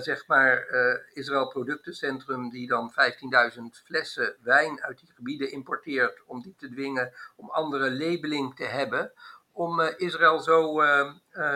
zeg 0.00 0.26
maar 0.26 0.66
Israël 1.12 1.48
Productencentrum, 1.48 2.50
die 2.50 2.68
dan 2.68 2.92
15.000 2.92 3.82
flessen 3.84 4.36
wijn 4.42 4.82
uit 4.82 4.98
die 4.98 5.12
gebieden 5.14 5.50
importeert, 5.50 6.22
om 6.26 6.42
die 6.42 6.54
te 6.58 6.68
dwingen 6.68 7.12
om 7.36 7.50
andere 7.50 7.90
labeling 7.90 8.56
te 8.56 8.64
hebben. 8.64 9.12
Om 9.52 9.80
Israël 9.80 10.40
zo 10.40 10.80
ehm, 10.80 11.12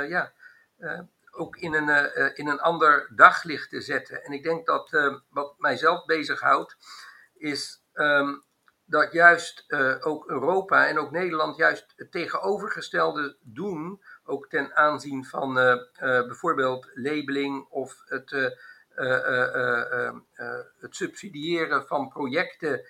ja, 0.09 0.33
ook 1.33 1.57
in 1.57 1.75
een, 1.75 2.15
in 2.37 2.49
een 2.49 2.61
ander 2.61 3.11
daglicht 3.15 3.71
te 3.71 3.81
zetten. 3.81 4.25
En 4.25 4.33
ik 4.33 4.43
denk 4.43 4.67
dat 4.67 4.93
ehm, 4.93 5.19
wat 5.31 5.55
mijzelf 5.59 6.05
bezighoudt, 6.05 6.77
is 7.35 7.83
um, 7.95 8.43
dat 8.85 9.13
juist 9.13 9.65
ook 10.01 10.29
Europa 10.29 10.87
en 10.87 10.99
ook 10.99 11.11
Nederland 11.11 11.57
juist 11.57 11.93
het 11.97 12.13
tegenovergestelde 12.13 13.37
doen 13.41 14.03
ook 14.25 14.49
ten 14.49 14.77
aanzien 14.77 15.25
van 15.25 15.55
bijvoorbeeld 15.99 16.91
labeling 16.95 17.67
of 17.69 18.03
het, 18.05 18.31
uh, 18.31 20.11
het 20.81 20.97
subsidiëren 20.97 21.87
van 21.87 22.09
projecten 22.09 22.87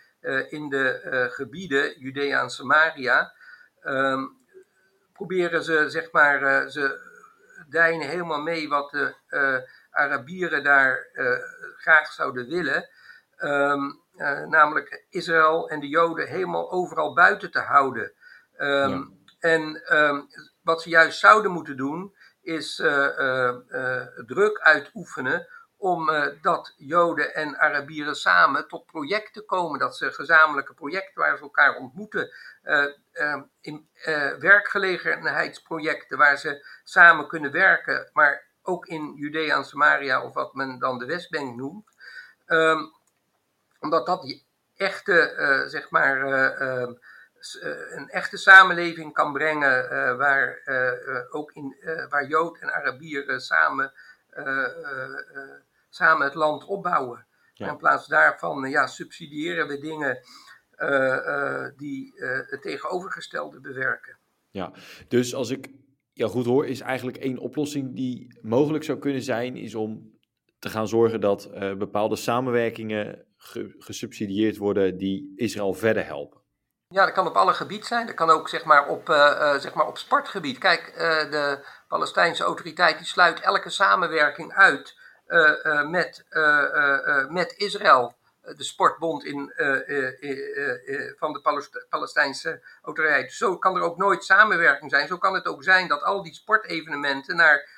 in 0.49 0.69
de 0.69 1.29
gebieden 1.33 1.99
Judea 1.99 2.43
en 2.43 2.51
Samaria. 2.51 3.33
Ehm, 3.81 4.27
proberen 5.13 5.65
ze, 5.65 5.91
zeg 5.91 6.13
maar, 6.13 6.71
ze 6.71 7.11
dijnen 7.73 8.09
helemaal 8.09 8.41
mee 8.43 8.69
wat 8.69 8.91
de 8.91 9.15
Arabieren 9.91 10.65
daar 10.65 11.07
graag 11.77 12.13
zouden 12.13 12.49
willen. 12.49 12.89
Namelijk 14.49 15.05
Israël 15.09 15.69
en 15.69 15.81
de 15.81 15.89
Joden 15.89 16.29
helemaal 16.29 16.71
overal 16.71 17.15
buiten 17.15 17.51
te 17.51 17.61
houden. 17.61 18.13
En 19.39 19.83
wat 20.63 20.83
ze 20.83 20.89
juist 20.89 21.19
zouden 21.19 21.51
moeten 21.51 21.77
doen, 21.77 22.15
is 22.43 22.75
druk 24.27 24.59
uitoefenen 24.61 25.47
om 25.83 26.11
dat 26.43 26.75
Joden 26.77 27.35
en 27.35 27.59
Arabieren 27.59 28.17
samen 28.17 28.69
tot 28.69 28.87
projecten 28.87 29.45
komen. 29.45 29.79
Dat 29.79 29.97
ze 29.97 30.13
gezamenlijke 30.13 30.75
projecten 30.75 31.21
waar 31.21 31.37
ze 31.37 31.43
elkaar 31.43 31.77
ontmoeten, 31.77 32.31
in 33.61 33.89
werkgelegenheidsprojecten 34.39 36.19
waar 36.19 36.39
ze 36.39 36.67
samen 36.85 37.29
kunnen 37.29 37.53
werken, 37.53 38.11
maar 38.13 38.45
ook 38.63 38.87
in 38.87 39.15
Judea 39.15 39.57
en 39.57 39.65
Samaria 39.65 40.23
of 40.23 40.35
wat 40.35 40.55
men 40.55 40.79
dan 40.79 40.99
de 40.99 41.07
Westbank 41.07 41.57
noemt. 41.57 41.91
Um, 42.47 42.93
omdat 43.81 44.07
dat 44.07 44.23
die 44.23 44.47
echte, 44.77 45.65
zeg 45.69 45.91
maar, 45.91 46.23
eh, 47.61 47.91
een 47.91 48.09
echte 48.11 48.37
samenleving 48.37 49.13
kan 49.13 49.33
brengen 49.33 49.85
uh, 49.85 50.17
waar 50.17 50.61
uh, 50.65 51.35
ook 51.35 51.53
in, 51.53 51.77
waar 52.09 52.27
Jood 52.27 52.59
en 52.59 52.73
Arabieren 52.75 53.41
samen, 53.41 53.93
samen 55.95 56.27
het 56.27 56.35
land 56.35 56.65
opbouwen. 56.65 57.27
In 57.55 57.77
plaats 57.77 58.07
daarvan 58.07 58.71
ja, 58.71 58.87
subsidiëren 58.87 59.67
we 59.69 59.79
dingen 59.79 60.21
die 61.77 62.13
het 62.47 62.63
tegenovergestelde 62.63 63.61
bewerken. 63.61 64.19
Ja, 64.51 64.73
dus 65.09 65.35
als 65.35 65.51
ik 65.51 65.71
ja, 66.13 66.29
goed 66.29 66.45
hoor, 66.47 66.67
is 66.67 66.81
eigenlijk 66.81 67.17
één 67.17 67.39
oplossing 67.39 67.95
die 67.95 68.39
mogelijk 68.43 68.85
zou 68.85 68.99
kunnen 68.99 69.23
zijn, 69.23 69.57
is 69.57 69.75
om 69.75 70.19
te 70.59 70.69
gaan 70.69 70.89
zorgen 70.89 71.21
dat 71.21 71.51
bepaalde 71.79 72.17
samenwerkingen 72.17 73.27
gesubsidieerd 73.79 74.57
worden 74.57 74.97
die 74.97 75.33
Israël 75.37 75.75
verder 75.75 76.05
helpen. 76.05 76.41
Ja, 76.89 77.05
dat 77.05 77.15
kan 77.15 77.27
op 77.27 77.35
alle 77.35 77.53
gebieden 77.53 77.87
zijn. 77.87 78.07
Dat 78.07 78.15
kan 78.15 78.31
ook 78.31 78.49
zeg 78.49 78.65
maar, 78.65 78.89
op, 78.89 79.09
uh, 79.09 79.55
zeg 79.59 79.75
maar, 79.75 79.87
op 79.87 79.99
sportgebied. 79.99 80.59
Kijk, 80.59 80.93
de 81.31 81.67
Palestijnse 81.89 82.45
autoriteit 82.45 82.97
die 82.97 83.07
sluit 83.07 83.41
elke 83.41 83.71
samenwerking 83.71 84.53
uit 84.53 85.01
met, 85.87 86.25
met 87.29 87.53
Israël. 87.57 88.15
De 88.57 88.65
sportbond 88.65 89.25
in, 89.25 89.53
van 91.19 91.33
de 91.33 91.69
Palestijnse 91.89 92.63
autoriteit. 92.83 93.33
Zo 93.33 93.59
kan 93.59 93.77
er 93.77 93.83
ook 93.83 93.97
nooit 93.97 94.25
samenwerking 94.25 94.91
zijn. 94.91 95.07
Zo 95.07 95.19
kan 95.19 95.35
het 95.35 95.47
ook 95.47 95.63
zijn 95.63 95.89
dat 95.89 96.03
al 96.03 96.23
die 96.23 96.35
sportevenementen 96.35 97.37
naar 97.37 97.69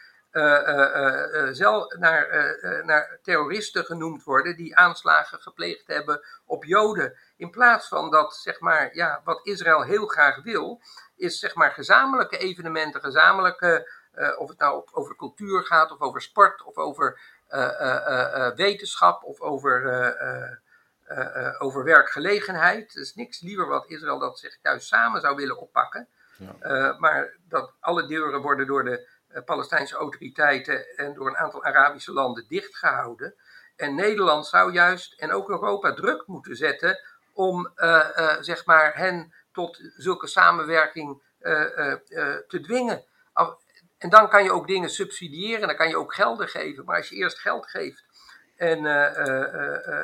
zelf 1.53 1.97
naar, 1.97 2.57
naar 2.85 3.19
terroristen 3.23 3.85
genoemd 3.85 4.23
worden 4.23 4.57
die 4.57 4.77
aanslagen 4.77 5.41
gepleegd 5.41 5.87
hebben 5.87 6.25
op 6.47 6.65
Joden. 6.65 7.17
In 7.37 7.51
plaats 7.51 7.89
van 7.89 8.11
dat, 8.11 8.35
zeg 8.35 8.61
maar, 8.61 8.95
ja, 8.95 9.21
wat 9.25 9.47
Israël 9.47 9.83
heel 9.83 10.07
graag 10.07 10.43
wil, 10.43 10.81
is 11.17 11.39
zeg 11.39 11.55
maar 11.55 11.71
gezamenlijke 11.71 12.39
evenementen, 12.39 13.01
gezamenlijke, 13.01 13.91
uh, 14.15 14.41
of 14.41 14.49
het 14.49 14.59
nou 14.59 14.85
over 14.93 15.17
cultuur 15.17 15.65
gaat, 15.65 15.91
of 15.91 16.01
over 16.01 16.21
sport, 16.23 16.63
of 16.63 16.77
over 16.77 17.13
uh, 17.13 17.34
wetenschap, 18.57 19.23
of 19.23 19.41
over, 19.41 19.83
over 21.59 21.85
werkgelegenheid. 21.85 22.95
Er 22.95 23.01
is 23.01 23.15
niks 23.15 23.41
liever 23.41 23.67
wat 23.67 23.87
Israël 23.87 24.19
dat 24.19 24.39
zich 24.39 24.59
juist 24.63 24.87
samen 24.87 25.21
zou 25.21 25.37
willen 25.37 25.59
oppakken. 25.59 26.09
Ja. 26.39 26.97
maar 26.99 27.37
dat 27.49 27.73
alle 27.81 28.07
deuren 28.07 28.41
worden 28.41 28.67
door 28.67 28.85
de 28.85 29.09
Palestijnse 29.45 29.97
autoriteiten 29.97 30.97
en 30.97 31.15
door 31.15 31.27
een 31.27 31.37
aantal 31.37 31.65
Arabische 31.65 32.13
landen 32.13 32.45
dichtgehouden. 32.49 33.35
En 33.77 33.95
Nederland 33.95 34.47
zou 34.47 34.73
juist, 34.73 35.21
en 35.21 35.33
ook 35.33 35.49
Europa, 35.49 35.95
druk 35.95 36.27
moeten 36.27 36.57
zetten 36.57 36.99
om 37.33 37.73
uh, 37.77 38.09
uh, 38.17 38.37
zeg 38.41 38.67
maar 38.67 38.97
hen 38.97 39.35
tot 39.53 39.81
zulke 39.97 40.27
samenwerking 40.27 41.23
uh, 41.41 41.95
te 42.49 42.61
dwingen. 42.63 43.05
En 44.05 44.11
dan 44.11 44.29
kan 44.29 44.45
je 44.45 44.53
ook 44.53 44.67
dingen 44.67 44.91
subsidiëren, 44.91 45.67
dan 45.67 45.77
kan 45.77 45.89
je 45.89 45.97
ook 45.97 46.15
gelden 46.15 46.49
geven. 46.49 46.85
Maar 46.85 46.97
als 46.97 47.09
je 47.09 47.17
eerst 47.17 47.39
geld 47.39 47.67
geeft 47.67 48.05
en 48.57 48.83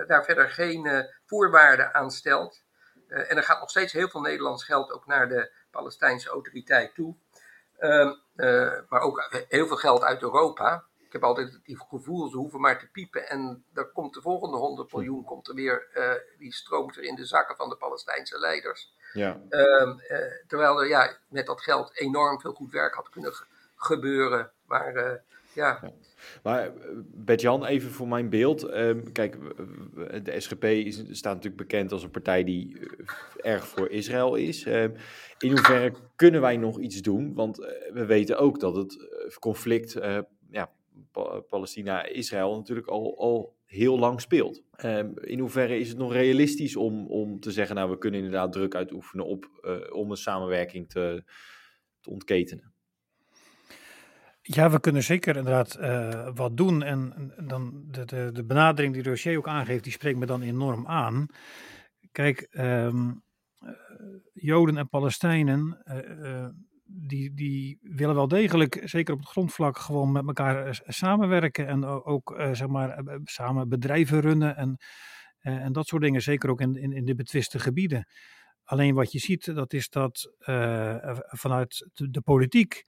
daar 0.06 0.24
verder 0.24 0.50
geen 0.50 1.08
voorwaarden 1.26 1.94
aan 1.94 2.10
stelt, 2.10 2.62
en 3.08 3.36
er 3.36 3.42
gaat 3.42 3.60
nog 3.60 3.70
steeds 3.70 3.92
heel 3.92 4.08
veel 4.08 4.20
Nederlands 4.20 4.64
geld 4.64 4.92
ook 4.92 5.06
naar 5.06 5.28
de 5.28 5.52
Palestijnse 5.70 6.28
autoriteit 6.28 6.94
toe, 6.94 7.16
ehm, 7.78 8.12
maar 8.88 9.00
ook 9.00 9.44
heel 9.48 9.66
veel 9.66 9.76
geld 9.76 10.02
uit 10.02 10.22
Europa 10.22 10.84
ik 11.10 11.20
heb 11.20 11.24
altijd 11.24 11.52
het 11.52 11.84
gevoel, 11.88 12.28
ze 12.28 12.36
hoeven 12.36 12.60
maar 12.60 12.78
te 12.78 12.90
piepen 12.90 13.28
en 13.28 13.64
er 13.74 13.86
komt 13.92 14.14
de 14.14 14.20
volgende 14.20 14.56
100 14.56 14.92
miljoen, 14.92 15.24
komt 15.24 15.48
er 15.48 15.54
weer, 15.54 15.88
uh, 15.94 16.38
die 16.38 16.52
stroomt 16.52 16.96
er 16.96 17.02
in 17.02 17.14
de 17.14 17.24
zakken 17.24 17.56
van 17.56 17.68
de 17.68 17.76
Palestijnse 17.76 18.38
leiders. 18.38 18.94
Ja. 19.12 19.40
Um, 19.50 20.00
uh, 20.10 20.18
terwijl 20.46 20.80
er 20.80 20.88
ja, 20.88 21.16
met 21.28 21.46
dat 21.46 21.60
geld 21.60 21.98
enorm 21.98 22.40
veel 22.40 22.52
goed 22.52 22.72
werk 22.72 22.94
had 22.94 23.08
kunnen 23.08 23.32
gebeuren. 23.82 24.50
Maar 24.66 24.94
uh, 24.94 25.12
ja. 25.54 25.78
ja. 25.82 25.92
Maar 26.42 26.72
Bert-Jan, 27.14 27.64
even 27.64 27.90
voor 27.90 28.08
mijn 28.08 28.28
beeld. 28.28 28.72
Um, 28.74 29.12
kijk, 29.12 29.36
de 30.24 30.40
SGP 30.40 30.64
is, 30.64 30.96
staat 31.10 31.34
natuurlijk 31.34 31.62
bekend 31.62 31.92
als 31.92 32.02
een 32.02 32.10
partij 32.10 32.44
die 32.44 32.80
erg 33.36 33.66
voor 33.66 33.90
Israël 33.90 34.34
is. 34.34 34.66
Um, 34.66 34.94
in 35.38 35.50
hoeverre 35.50 35.92
kunnen 36.16 36.40
wij 36.40 36.56
nog 36.56 36.78
iets 36.78 37.02
doen? 37.02 37.34
Want 37.34 37.56
we 37.92 38.04
weten 38.06 38.38
ook 38.38 38.60
dat 38.60 38.76
het 38.76 39.08
conflict 39.38 39.98
ja, 40.50 40.70
Palestina-Israël 41.48 42.56
natuurlijk 42.56 42.88
al, 42.88 43.18
al 43.18 43.56
heel 43.70 43.98
lang 43.98 44.20
speelt. 44.20 44.62
Um, 44.84 45.18
in 45.18 45.38
hoeverre 45.38 45.78
is 45.78 45.88
het 45.88 45.98
nog 45.98 46.12
realistisch 46.12 46.76
om, 46.76 47.06
om 47.06 47.40
te 47.40 47.50
zeggen, 47.50 47.76
nou 47.76 47.90
we 47.90 47.98
kunnen 47.98 48.20
inderdaad 48.20 48.52
druk 48.52 48.74
uitoefenen 48.74 49.26
op, 49.26 49.60
uh, 49.62 49.76
om 49.92 50.10
een 50.10 50.16
samenwerking 50.16 50.88
te, 50.88 51.24
te 52.00 52.10
ontketenen? 52.10 52.72
Ja, 54.52 54.70
we 54.70 54.80
kunnen 54.80 55.02
zeker 55.02 55.36
inderdaad 55.36 55.78
uh, 55.80 56.28
wat 56.34 56.56
doen. 56.56 56.82
En, 56.82 57.32
dan 57.46 57.84
de, 57.86 58.04
de, 58.04 58.30
de 58.32 58.44
benadering 58.44 58.94
die 58.94 59.02
Rocher 59.02 59.36
ook 59.36 59.48
aangeeft, 59.48 59.84
die 59.84 59.92
spreekt 59.92 60.18
me 60.18 60.26
dan 60.26 60.42
enorm 60.42 60.86
aan. 60.86 61.26
Kijk, 62.12 62.48
um, 62.50 63.22
Joden 64.32 64.76
en 64.76 64.88
Palestijnen 64.88 65.82
uh, 65.84 66.46
die, 66.84 67.34
die 67.34 67.78
willen 67.82 68.14
wel 68.14 68.28
degelijk, 68.28 68.80
zeker 68.84 69.14
op 69.14 69.20
het 69.20 69.28
grondvlak, 69.28 69.78
gewoon 69.78 70.12
met 70.12 70.26
elkaar 70.26 70.66
eh, 70.66 70.72
samenwerken. 70.86 71.66
En 71.66 71.84
ook 71.84 72.40
zeg 72.52 72.68
maar, 72.68 72.90
eh, 72.90 73.18
samen 73.24 73.68
bedrijven 73.68 74.20
runnen 74.20 74.56
en, 74.56 74.76
en 75.40 75.72
dat 75.72 75.86
soort 75.86 76.02
dingen. 76.02 76.22
Zeker 76.22 76.50
ook 76.50 76.60
in, 76.60 76.76
in, 76.76 76.92
in 76.92 77.04
de 77.04 77.14
betwiste 77.14 77.58
gebieden. 77.58 78.06
Alleen 78.64 78.94
wat 78.94 79.12
je 79.12 79.18
ziet, 79.18 79.54
dat 79.54 79.72
is 79.72 79.88
dat 79.88 80.32
vanuit 81.28 81.88
de, 81.92 82.20
politiek 82.20 82.84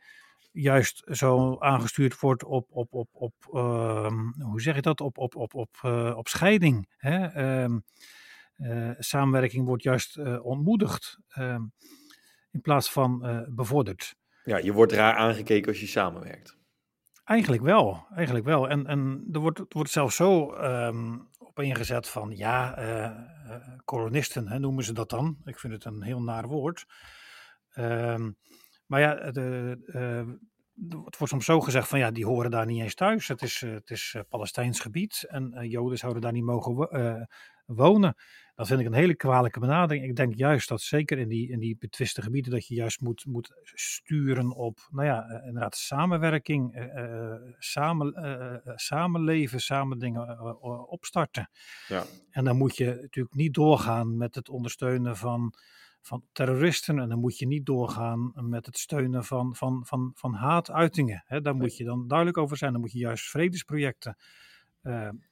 juist 0.52 1.02
zo 1.06 1.58
aangestuurd 1.58 2.20
wordt 2.20 2.44
op, 2.44 2.66
op, 2.70 2.92
op, 2.92 3.08
op 3.12 3.34
uh, 3.52 4.12
hoe 4.38 4.60
zeg 4.60 4.74
je 4.74 4.82
dat, 4.82 5.00
op, 5.00 5.18
op, 5.18 5.36
op, 5.36 5.54
op, 5.54 5.76
uh, 5.84 6.16
op 6.16 6.28
scheiding. 6.28 6.88
Hè? 6.96 7.64
Uh, 8.56 8.90
samenwerking 8.98 9.66
wordt 9.66 9.82
juist 9.82 10.18
ontmoedigd. 10.40 11.18
Ehm, 11.28 11.62
in 12.50 12.60
plaats 12.60 12.90
van 12.90 13.44
bevorderd. 13.48 14.14
Ja, 14.44 14.56
je 14.56 14.72
wordt 14.72 14.92
raar 14.92 15.14
aangekeken 15.14 15.68
als 15.68 15.80
je 15.80 15.86
samenwerkt. 15.86 16.58
Eigenlijk 17.24 17.62
wel, 17.62 18.06
eigenlijk 18.14 18.44
wel. 18.44 18.68
En, 18.68 18.86
en 18.86 19.28
er 19.32 19.40
wordt, 19.40 19.62
wordt 19.68 19.90
zelfs 19.90 20.16
zo 20.16 20.52
ehm, 20.52 21.18
op 21.38 21.60
ingezet 21.60 22.08
van, 22.08 22.36
ja, 22.36 22.74
kolonisten 23.84 24.48
hè, 24.48 24.58
noemen 24.58 24.84
ze 24.84 24.92
dat 24.92 25.10
dan. 25.10 25.36
Ik 25.44 25.58
vind 25.58 25.72
het 25.72 25.84
een 25.84 26.02
heel 26.02 26.22
naar 26.22 26.46
woord. 26.46 26.84
Ehm, 27.72 28.30
maar 28.92 29.00
ja, 29.00 29.30
de, 29.30 29.78
het 31.04 31.18
wordt 31.18 31.28
soms 31.28 31.44
zo 31.44 31.60
gezegd 31.60 31.88
van 31.88 31.98
ja, 31.98 32.10
die 32.10 32.26
horen 32.26 32.50
daar 32.50 32.66
niet 32.66 32.82
eens 32.82 32.94
thuis. 32.94 33.28
Het 33.28 33.42
is, 33.42 33.60
het 33.60 33.90
is 33.90 34.16
Palestijns 34.28 34.80
gebied 34.80 35.24
en 35.28 35.68
Joden 35.68 35.98
zouden 35.98 36.22
daar 36.22 36.32
niet 36.32 36.44
mogen 36.44 37.28
wonen. 37.66 38.14
Dat 38.54 38.66
vind 38.66 38.80
ik 38.80 38.86
een 38.86 38.92
hele 38.92 39.14
kwalijke 39.14 39.60
benadering. 39.60 40.04
Ik 40.04 40.16
denk 40.16 40.34
juist 40.34 40.68
dat 40.68 40.80
zeker 40.80 41.18
in 41.18 41.28
die, 41.28 41.50
in 41.50 41.58
die 41.58 41.76
betwiste 41.78 42.22
gebieden 42.22 42.52
dat 42.52 42.66
je 42.66 42.74
juist 42.74 43.00
moet, 43.00 43.26
moet 43.26 43.60
sturen 43.62 44.50
op, 44.50 44.88
nou 44.90 45.06
ja, 45.06 45.24
eh, 45.28 45.46
inderdaad 45.46 45.76
samenwerking, 45.76 46.76
uh, 46.76 47.34
samen, 47.58 48.14
uh, 48.66 48.74
samenleven, 48.76 49.60
samen 49.60 49.98
dingen 49.98 50.60
opstarten. 50.88 51.50
Ja. 51.88 52.04
En 52.30 52.44
dan 52.44 52.56
moet 52.56 52.76
je 52.76 52.98
natuurlijk 53.00 53.34
niet 53.34 53.54
doorgaan 53.54 54.16
met 54.16 54.34
het 54.34 54.48
ondersteunen 54.48 55.16
van, 55.16 55.54
van 56.02 56.24
terroristen 56.32 56.98
en 56.98 57.08
dan 57.08 57.18
moet 57.18 57.38
je 57.38 57.46
niet 57.46 57.66
doorgaan 57.66 58.32
met 58.34 58.66
het 58.66 58.78
steunen 58.78 59.24
van, 59.24 59.56
van, 59.56 59.82
van, 59.86 60.12
van 60.14 60.34
haatuitingen. 60.34 61.24
Hè, 61.26 61.40
daar 61.40 61.54
moet 61.54 61.76
je 61.76 61.84
dan 61.84 62.08
duidelijk 62.08 62.38
over 62.38 62.56
zijn. 62.56 62.72
Dan 62.72 62.80
moet 62.80 62.92
je 62.92 62.98
juist 62.98 63.30
vredesprojecten 63.30 64.16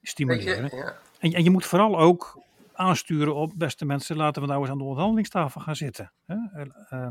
stimuleren. 0.01 0.63
Je, 0.63 0.75
ja. 0.75 0.97
en, 1.19 1.33
en 1.33 1.43
je 1.43 1.49
moet 1.49 1.65
vooral 1.65 1.99
ook 1.99 2.43
aansturen 2.73 3.35
op, 3.35 3.51
beste 3.55 3.85
mensen, 3.85 4.15
laten 4.15 4.41
we 4.41 4.47
nou 4.47 4.61
eens 4.61 4.69
aan 4.69 4.77
de 4.77 4.83
onderhandelingstafel 4.83 5.61
gaan 5.61 5.75
zitten. 5.75 6.11
Hè? 6.25 6.35
Uh, 6.89 7.07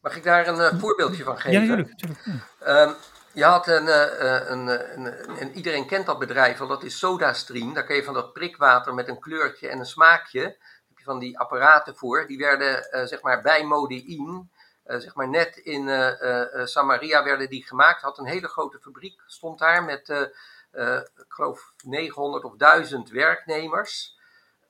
Mag 0.00 0.16
ik 0.16 0.22
daar 0.22 0.48
een 0.48 0.74
uh, 0.74 0.80
voorbeeldje 0.80 1.24
van 1.24 1.38
geven? 1.38 1.66
Ja, 1.66 1.74
natuurlijk. 1.74 2.26
Um, 2.66 2.94
je 3.32 3.44
had 3.44 3.66
een, 3.68 3.84
uh, 3.84 4.50
een, 4.50 4.68
een, 4.68 5.40
een, 5.42 5.54
iedereen 5.54 5.86
kent 5.86 6.06
dat 6.06 6.18
bedrijf 6.18 6.60
al, 6.60 6.66
dat 6.66 6.82
is 6.82 6.98
SodaStream. 6.98 7.74
Daar 7.74 7.84
kun 7.84 7.96
je 7.96 8.04
van 8.04 8.14
dat 8.14 8.32
prikwater 8.32 8.94
met 8.94 9.08
een 9.08 9.20
kleurtje 9.20 9.68
en 9.68 9.78
een 9.78 9.86
smaakje, 9.86 10.56
van 11.04 11.18
die 11.18 11.38
apparaten 11.38 11.96
voor. 11.96 12.26
Die 12.26 12.38
werden 12.38 13.08
zeg 13.08 13.22
maar 13.22 13.42
bij 13.42 13.64
Modein, 13.64 14.50
zeg 14.84 15.14
maar 15.14 15.28
net 15.28 15.56
in 15.56 15.88
Samaria 16.66 17.24
werden 17.24 17.48
die 17.48 17.66
gemaakt. 17.66 18.02
Had 18.02 18.18
een 18.18 18.26
hele 18.26 18.48
grote 18.48 18.78
fabriek, 18.78 19.22
stond 19.26 19.58
daar 19.58 19.84
met 19.84 20.30
ik 21.16 21.24
geloof 21.28 21.72
900 21.84 22.44
of 22.44 22.56
1000 22.56 23.10
werknemers 23.10 24.18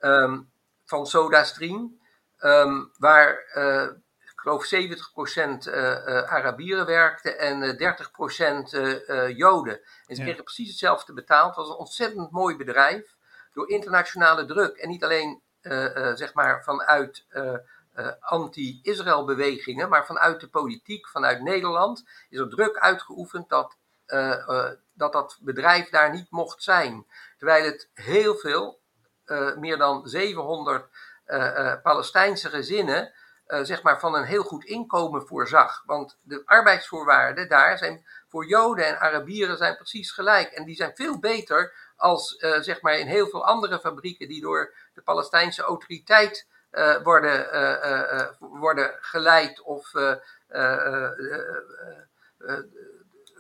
um, 0.01 0.51
van 0.85 1.07
SodaStream, 1.07 2.01
um, 2.41 2.93
waar 2.99 3.31
ik 4.19 4.33
geloof 4.35 4.65
70% 4.65 4.69
uh, 5.69 6.23
Arabieren 6.23 6.87
werkten 6.87 7.39
en 7.39 7.79
30% 9.31 9.37
Joden. 9.37 9.81
En 10.07 10.17
ze 10.17 10.23
kregen 10.23 10.45
precies 10.45 10.69
hetzelfde 10.69 11.13
betaald. 11.13 11.47
Het 11.47 11.57
was 11.57 11.69
een 11.69 11.75
ontzettend 11.75 12.31
mooi 12.31 12.57
bedrijf 12.57 13.15
door 13.53 13.69
internationale 13.69 14.45
druk. 14.45 14.77
En 14.77 14.89
niet 14.89 15.05
alleen 15.05 15.43
zeg 16.15 16.35
maar 16.35 16.65
vanuit 16.65 17.27
anti-Israël 18.21 19.25
bewegingen, 19.25 19.89
maar 19.89 20.07
vanuit 20.07 20.41
de 20.41 20.49
politiek, 20.49 21.09
vanuit 21.09 21.43
Nederland, 21.43 22.05
is 22.29 22.39
er 22.39 22.49
druk 22.49 22.79
uitgeoefend 22.79 23.49
dat 23.49 23.77
dat 24.93 25.13
dat 25.13 25.39
bedrijf 25.41 25.89
daar 25.89 26.11
niet 26.11 26.31
mocht 26.31 26.63
zijn. 26.63 27.07
Terwijl 27.39 27.65
het 27.65 27.91
heel 27.95 28.35
veel, 28.35 28.81
meer 29.57 29.79
dan 29.79 30.07
700 30.09 30.89
uh, 31.27 31.37
uh, 31.37 31.75
Palestijnse 31.83 32.49
gezinnen, 32.49 33.13
eh, 33.47 33.61
zeg 33.63 33.83
maar 33.83 34.01
van 34.01 34.15
een 34.15 34.25
heel 34.25 34.43
goed 34.43 34.65
inkomen 34.65 35.27
voorzag. 35.27 35.83
Want 35.87 36.19
de 36.23 36.43
arbeidsvoorwaarden 36.45 37.49
daar 37.49 37.79
zijn 37.79 38.07
voor 38.29 38.47
Joden 38.47 38.87
en 38.87 39.01
Arabieren 39.01 39.57
zijn 39.57 39.77
precies 39.77 40.11
gelijk. 40.11 40.51
En 40.51 40.65
die 40.65 40.75
zijn 40.75 40.93
veel 40.95 41.19
beter 41.19 41.90
als 42.01 42.43
uh, 42.43 42.61
zeg 42.61 42.81
maar 42.81 42.99
in 42.99 43.07
heel 43.07 43.27
veel 43.27 43.47
andere 43.47 43.81
fabrieken 43.81 44.29
die 44.29 44.41
door 44.41 44.75
de 44.95 45.03
Palestijnse 45.03 45.63
autoriteit 45.63 46.49
worden, 47.03 47.47
worden 48.39 48.97
geleid 49.01 49.61
of 49.63 49.93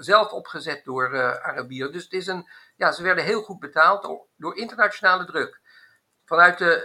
zelf 0.02 0.32
opgezet 0.32 0.84
door 0.84 1.14
uh, 1.14 1.34
Arabieren. 1.34 1.92
Dus 1.92 2.02
het 2.02 2.12
is 2.12 2.26
een, 2.26 2.48
ja, 2.76 2.92
ze 2.92 3.02
werden 3.02 3.24
heel 3.24 3.42
goed 3.42 3.60
betaald 3.60 4.02
door, 4.02 4.26
door 4.36 4.56
internationale 4.56 5.24
druk. 5.24 5.60
Vanuit 6.24 6.58
de 6.58 6.84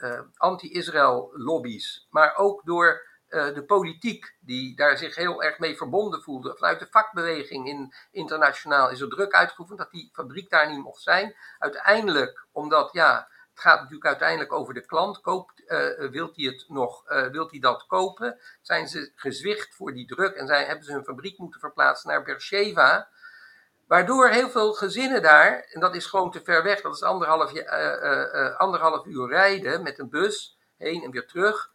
uh, 0.00 0.10
uh, 0.10 0.20
anti-Israël 0.36 1.30
lobby's, 1.32 2.06
maar 2.10 2.36
ook 2.36 2.64
door 2.64 3.06
de 3.32 3.64
politiek, 3.66 4.36
die 4.40 4.76
daar 4.76 4.98
zich 4.98 5.14
heel 5.14 5.42
erg 5.42 5.58
mee 5.58 5.76
verbonden 5.76 6.22
voelde. 6.22 6.54
Vanuit 6.56 6.78
de 6.78 6.86
vakbeweging 6.90 7.68
in, 7.68 7.94
internationaal 8.10 8.90
is 8.90 9.00
er 9.00 9.08
druk 9.08 9.32
uitgeoefend 9.32 9.78
dat 9.78 9.90
die 9.90 10.10
fabriek 10.12 10.50
daar 10.50 10.70
niet 10.70 10.82
mocht 10.82 11.02
zijn. 11.02 11.36
Uiteindelijk, 11.58 12.46
omdat 12.52 12.92
ja, 12.92 13.28
het 13.50 13.60
gaat 13.60 13.80
natuurlijk 13.80 14.06
uiteindelijk 14.06 14.52
over 14.52 14.74
de 14.74 14.86
klant. 14.86 15.20
Koopt, 15.20 15.62
uh, 15.66 16.10
wilt 16.10 16.36
hij 16.36 16.44
het 16.44 16.64
nog, 16.68 17.10
uh, 17.10 17.26
wilt 17.26 17.50
hij 17.50 17.60
dat 17.60 17.86
kopen? 17.86 18.40
Zijn 18.62 18.88
ze 18.88 19.12
gezwicht 19.14 19.74
voor 19.74 19.92
die 19.92 20.06
druk 20.06 20.34
en 20.34 20.46
zijn, 20.46 20.66
hebben 20.66 20.84
ze 20.84 20.92
hun 20.92 21.04
fabriek 21.04 21.38
moeten 21.38 21.60
verplaatsen 21.60 22.10
naar 22.10 22.22
Beersheba? 22.22 23.08
Waardoor 23.86 24.28
heel 24.28 24.50
veel 24.50 24.72
gezinnen 24.72 25.22
daar, 25.22 25.60
en 25.60 25.80
dat 25.80 25.94
is 25.94 26.06
gewoon 26.06 26.30
te 26.30 26.40
ver 26.44 26.62
weg, 26.62 26.80
dat 26.80 26.94
is 26.94 27.02
anderhalf 28.56 29.06
uur 29.06 29.28
rijden 29.28 29.82
met 29.82 29.98
een 29.98 30.10
bus, 30.10 30.58
heen 30.76 31.02
en 31.02 31.10
weer 31.10 31.26
terug, 31.26 31.70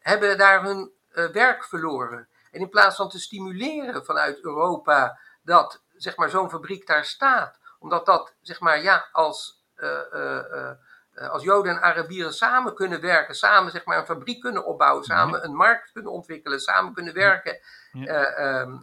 hebben 0.00 0.38
daar 0.38 0.62
hun 0.62 0.92
werk 1.32 1.64
verloren. 1.64 2.28
En 2.50 2.60
in 2.60 2.68
plaats 2.68 2.96
van 2.96 3.08
te 3.08 3.18
stimuleren 3.18 4.04
vanuit 4.04 4.44
Europa 4.44 5.18
dat 5.42 5.82
zeg 5.96 6.16
maar, 6.16 6.30
zo'n 6.30 6.50
fabriek 6.50 6.86
daar 6.86 7.04
staat, 7.04 7.58
omdat 7.78 8.06
dat 8.06 8.34
zeg 8.40 8.60
maar, 8.60 8.82
ja, 8.82 9.08
als 9.12 9.64
eh, 9.76 10.12
eh, 10.12 10.70
eh, 11.12 11.30
als 11.30 11.42
Joden 11.42 11.72
en 11.72 11.82
Arabieren 11.82 12.34
samen 12.34 12.74
kunnen 12.74 13.00
werken, 13.00 13.34
samen 13.34 13.70
zeg 13.70 13.84
maar 13.84 13.98
een 13.98 14.06
fabriek 14.06 14.40
kunnen 14.40 14.64
opbouwen, 14.64 15.04
samen 15.04 15.44
een 15.44 15.54
markt 15.54 15.92
kunnen 15.92 16.12
ontwikkelen, 16.12 16.60
samen 16.60 16.92
kunnen 16.92 17.14
werken. 17.14 17.58
Ehm, 17.92 18.76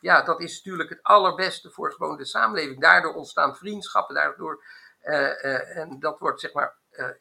ja, 0.00 0.22
dat 0.22 0.40
is 0.40 0.56
natuurlijk 0.56 0.88
het 0.88 1.02
allerbeste 1.02 1.70
voor 1.70 1.92
gewoon 1.92 2.16
de 2.16 2.24
samenleving. 2.24 2.80
Daardoor 2.80 3.14
ontstaan 3.14 3.56
vriendschappen, 3.56 4.14
daardoor, 4.14 4.64
en 5.00 5.96
dat 5.98 6.18
wordt 6.18 6.40
zeg 6.40 6.52
maar 6.52 6.74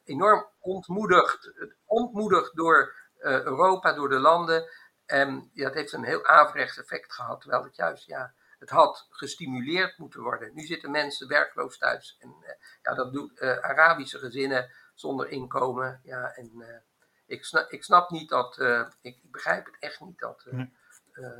enorm 0.04 0.48
ontmoedigd, 0.60 1.52
ontmoedigd 1.86 2.56
door 2.56 2.96
Europa, 3.20 3.94
door 3.94 4.10
de 4.10 4.20
landen. 4.20 4.70
En 5.06 5.50
ja, 5.54 5.64
dat 5.64 5.74
heeft 5.74 5.94
een 5.94 6.04
heel 6.04 6.26
averechts 6.26 6.78
effect 6.78 7.14
gehad, 7.14 7.42
terwijl 7.42 7.64
het 7.64 7.76
juist 7.76 8.06
ja, 8.06 8.34
het 8.60 8.70
had 8.70 9.08
gestimuleerd 9.10 9.98
moeten 9.98 10.22
worden. 10.22 10.56
Nu 10.56 10.66
zitten 10.66 10.92
mensen 10.92 11.28
werkloos 11.28 11.78
thuis. 11.78 12.18
En 12.20 12.36
uh, 12.42 12.50
ja, 12.82 12.94
dat 12.94 13.14
doen 13.14 13.32
uh, 13.36 13.58
Arabische 13.58 14.20
gezinnen 14.20 14.72
zonder 14.94 15.30
inkomen. 15.30 16.00
Ja, 16.04 16.36
en 16.36 16.84
ik, 17.26 17.46
snap, 17.46 17.72
ik 17.72 17.84
snap 17.84 18.10
niet 18.10 18.30
dat, 18.30 18.58
ik, 19.02 19.20
ik, 19.24 19.32
begrijp 19.32 19.66
het 19.66 19.76
echt 19.80 20.00
niet 20.00 20.20
dat 20.20 20.46
nee. 20.52 20.74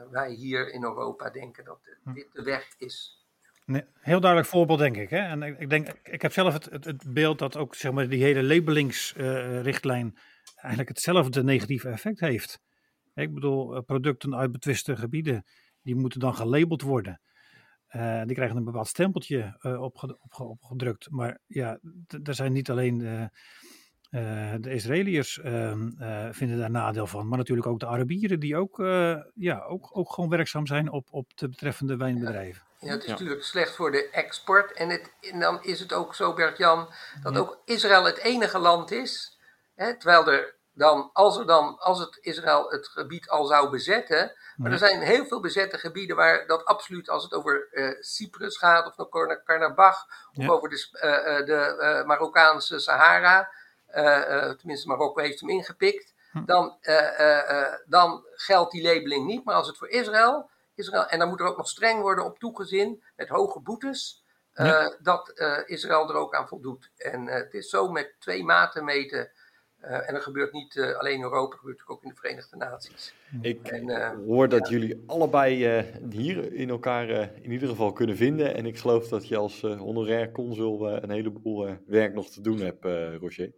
wij 0.10 0.30
hier 0.30 0.70
in 0.72 0.84
Europa 0.84 1.30
denken 1.30 1.64
dat 1.64 1.80
dit 2.04 2.32
de 2.32 2.44
weg 2.44 2.76
is. 2.78 3.25
Heel 4.00 4.20
duidelijk 4.20 4.50
voorbeeld, 4.50 4.80
denk 4.80 4.98
ik. 4.98 5.10
Hè? 5.10 5.18
En 5.18 5.42
ik, 5.42 5.70
denk, 5.70 5.88
ik 6.04 6.22
heb 6.22 6.32
zelf 6.32 6.54
het, 6.54 6.86
het, 6.86 7.14
beeld 7.14 7.40
dat 7.40 7.58
ook 7.58 7.76
zeg 7.76 7.92
maar, 7.92 8.10
die 8.10 8.24
hele 8.24 8.44
labelingsrichtlijn 8.44 10.18
eigenlijk 10.56 10.90
hetzelfde 10.90 11.44
negatieve 11.44 11.90
effect 11.90 12.20
heeft. 12.20 12.60
Ik 13.14 13.34
bedoel, 13.34 13.82
producten 13.82 14.36
uit 14.36 14.52
betwiste 14.52 14.96
gebieden 14.96 15.46
die 15.82 15.96
moeten 15.96 16.20
dan 16.20 16.36
gelabeld 16.36 16.82
worden. 16.82 17.22
Uh, 17.96 18.24
die 18.24 18.36
krijgen 18.36 18.58
een 18.58 18.64
bepaald 18.64 18.88
stempeltje 18.88 19.58
opge 19.80 20.18
opge 20.22 20.44
opgedrukt. 20.44 21.10
Maar 21.10 21.40
ja, 21.48 21.80
er 22.24 22.36
zijn 22.36 22.54
niet 22.54 22.70
alleen 22.70 22.98
de, 22.98 23.30
de 24.60 24.74
Israëliërs 24.74 25.40
ehm, 25.40 25.90
vinden 26.32 26.58
daar 26.58 26.72
nadeel 26.72 27.08
van, 27.08 27.28
maar 27.28 27.38
natuurlijk 27.38 27.68
ook 27.68 27.80
de 27.80 27.88
Arabieren 27.88 28.40
die 28.40 28.58
ook, 28.58 28.78
ja, 29.34 29.60
ook, 29.60 29.98
ook 29.98 30.14
gewoon 30.14 30.30
werkzaam 30.30 30.68
zijn 30.68 30.92
op, 30.92 31.08
op 31.12 31.38
de 31.38 31.50
betreffende 31.50 31.98
wijnbedrijven. 31.98 32.64
Het 32.94 33.04
is 33.04 33.10
natuurlijk 33.10 33.44
slecht 33.44 33.76
voor 33.76 33.92
de 33.92 34.10
export. 34.10 34.72
En, 34.72 34.90
het, 34.90 35.12
en 35.22 35.40
dan 35.40 35.64
is 35.64 35.80
het 35.80 35.94
ook 35.94 36.16
zo, 36.16 36.34
Bert-Jan, 36.34 36.90
dat 37.24 37.34
ja. 37.34 37.40
ook 37.40 37.62
Israël 37.66 38.04
het 38.04 38.18
enige 38.18 38.60
land 38.60 38.92
is, 38.92 39.40
hè, 39.76 39.98
terwijl 39.98 40.32
er 40.32 40.56
dan, 40.74 41.10
als, 41.14 41.38
er 41.38 41.46
dan, 41.46 41.80
als 41.80 42.00
het 42.00 42.18
Israël 42.22 42.70
het 42.70 42.88
gebied 42.88 43.30
al 43.30 43.46
zou 43.46 43.70
bezetten, 43.70 44.32
maar 44.56 44.72
er 44.72 44.78
zijn 44.78 45.02
heel 45.02 45.26
veel 45.26 45.40
bezette 45.40 45.78
gebieden 45.78 46.16
waar 46.16 46.48
dat 46.48 46.66
absoluut, 46.66 47.10
als 47.10 47.24
het 47.24 47.34
over 47.34 47.68
uh, 47.72 47.96
Cyprus 48.00 48.58
gaat, 48.58 48.88
of 48.88 48.98
Nagorno-Karabakh, 48.98 50.06
of 50.34 50.44
ja. 50.44 50.50
over 50.50 50.70
de, 50.70 50.90
uh, 50.92 51.46
de 51.46 51.78
uh, 51.80 52.08
Marokkaanse 52.08 52.80
Sahara, 52.80 53.50
tenminste 54.58 54.88
Marokko 54.88 55.22
heeft 55.22 55.40
hem 55.40 55.50
ingepikt, 55.50 56.14
hm. 56.32 56.46
dan, 56.46 56.78
dan 57.86 58.26
geldt 58.32 58.72
die 58.72 58.84
labeling 58.84 59.26
niet. 59.26 59.46
Maar 59.46 59.56
als 59.56 59.68
het 59.68 59.78
voor 59.78 59.90
Israël, 59.90 60.50
Israël 60.76 61.08
en 61.08 61.20
dan 61.20 61.30
moet 61.30 61.40
er 61.40 61.46
ook 61.46 61.58
nog 61.58 61.68
streng 61.68 62.02
worden 62.02 62.26
op 62.26 62.40
toegezien, 62.40 63.04
met 63.16 63.30
hoge 63.30 63.60
boetes, 63.60 64.26
ja. 64.54 64.98
dat 65.02 65.34
Israël 65.66 66.10
er 66.10 66.16
ook 66.16 66.36
aan 66.36 66.48
voldoet. 66.48 66.92
En 66.98 67.26
het 67.26 67.54
is 67.54 67.70
zo 67.70 67.92
met 67.92 68.16
twee 68.20 68.44
maten 68.44 68.84
meten 68.84 69.32
en 69.80 70.14
dat 70.14 70.24
gebeurt 70.24 70.52
niet 70.52 70.80
alleen 70.98 71.16
in 71.16 71.22
Europa, 71.22 71.50
dat 71.50 71.60
gebeurt 71.60 71.88
ook 71.88 72.04
in 72.04 72.10
de 72.10 72.16
Verenigde 72.16 72.58
Naties. 72.58 73.14
Ik 73.42 73.84
hoor 74.26 74.50
dat 74.50 74.68
jullie 74.70 75.04
allebei 75.08 75.84
hier 76.10 76.54
in 76.54 76.70
elkaar 76.70 77.10
in 77.42 77.52
ieder 77.52 77.70
geval 77.70 77.94
kunnen 77.94 78.18
vinden. 78.18 78.56
En 78.56 78.66
ik 78.66 78.78
geloof 78.78 79.08
dat 79.08 79.28
je 79.28 79.38
als 79.38 79.62
honorair 79.62 80.32
consul 80.32 80.88
een 80.88 81.12
heleboel 81.12 81.78
werk 81.88 82.14
nog 82.14 82.30
te 82.30 82.42
doen 82.42 82.60
hebt, 82.60 82.84
Roger. 83.22 83.52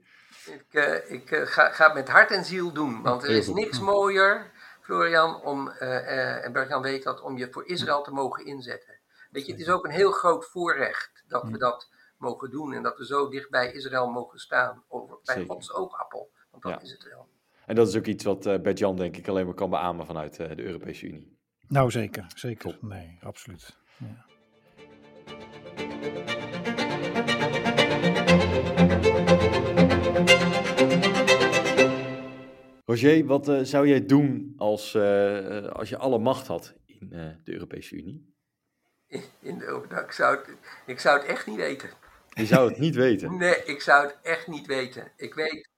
Ik, 0.45 0.73
ik 1.07 1.29
ga, 1.29 1.69
ga, 1.69 1.85
het 1.85 1.93
met 1.93 2.09
hart 2.09 2.31
en 2.31 2.45
ziel 2.45 2.73
doen, 2.73 3.01
want 3.01 3.23
er 3.23 3.29
is 3.29 3.47
niks 3.47 3.79
mooier, 3.79 4.51
Florian, 4.87 5.41
om, 5.43 5.69
en 5.69 6.51
Bertjan 6.51 6.81
weet 6.81 7.03
dat, 7.03 7.21
om 7.21 7.37
je 7.37 7.51
voor 7.51 7.65
Israël 7.65 8.01
te 8.01 8.11
mogen 8.11 8.45
inzetten. 8.45 8.99
Weet 9.31 9.45
je, 9.45 9.51
het 9.51 9.61
is 9.61 9.69
ook 9.69 9.85
een 9.85 9.91
heel 9.91 10.11
groot 10.11 10.45
voorrecht 10.45 11.23
dat 11.27 11.43
we 11.43 11.57
dat 11.57 11.89
mogen 12.17 12.51
doen 12.51 12.73
en 12.73 12.83
dat 12.83 12.97
we 12.97 13.05
zo 13.05 13.29
dicht 13.29 13.49
bij 13.49 13.71
Israël 13.71 14.09
mogen 14.09 14.39
staan, 14.39 14.83
over, 14.87 15.17
bij 15.23 15.45
Gods 15.47 15.73
oogappel, 15.73 16.31
want 16.51 16.63
dat 16.63 16.81
is 16.81 16.91
het 16.91 17.03
wel. 17.03 17.27
En 17.65 17.75
dat 17.75 17.87
is 17.87 17.97
ook 17.97 18.05
iets 18.05 18.23
wat 18.23 18.45
uh, 18.45 18.59
Bert-Jan 18.59 18.95
denk 18.95 19.17
ik 19.17 19.27
alleen 19.27 19.45
maar 19.45 19.53
kan 19.53 19.69
beamen 19.69 20.05
vanuit 20.05 20.39
uh, 20.39 20.47
de 20.55 20.63
Europese 20.63 21.05
Unie. 21.05 21.37
Nou 21.67 21.91
zeker, 21.91 22.25
zeker. 22.35 22.71
Top. 22.71 22.81
Nee, 22.81 23.19
absoluut. 23.21 23.77
Ja. 23.97 24.25
Roger, 32.89 33.25
wat 33.25 33.47
uh, 33.47 33.59
zou 33.63 33.87
jij 33.87 34.05
doen 34.05 34.53
als, 34.57 34.95
als 35.71 35.89
je 35.89 35.97
alle 35.97 36.19
macht 36.19 36.47
had 36.47 36.73
in 36.85 37.09
de 37.43 37.53
Europese 37.53 37.95
Unie? 37.95 38.35
in 39.39 39.57
de 39.57 39.85
nou, 39.89 40.03
ik, 40.03 40.11
zou 40.11 40.37
het, 40.37 40.49
ik 40.85 40.99
zou 40.99 41.19
het 41.19 41.27
echt 41.27 41.45
niet 41.45 41.55
weten. 41.55 41.89
Je 42.29 42.45
zou 42.45 42.69
het 42.69 42.79
niet 42.79 42.95
weten? 42.95 43.37
Nee, 43.37 43.63
ik 43.63 43.81
zou 43.81 44.05
het 44.05 44.17
echt 44.21 44.47
niet 44.47 44.67
weten. 44.67 45.11
Ik 45.15 45.33
weet, 45.33 45.69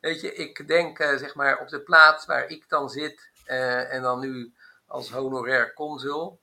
weet 0.00 0.20
je, 0.20 0.34
ik 0.34 0.68
denk 0.68 0.96
zeg 0.96 1.34
maar 1.34 1.60
op 1.60 1.68
de 1.68 1.82
plaats 1.82 2.26
waar 2.26 2.48
ik 2.48 2.68
dan 2.68 2.88
zit 2.88 3.30
en 3.90 4.02
dan 4.02 4.20
nu 4.20 4.52
als 4.86 5.10
honorair 5.10 5.74
consul, 5.74 6.40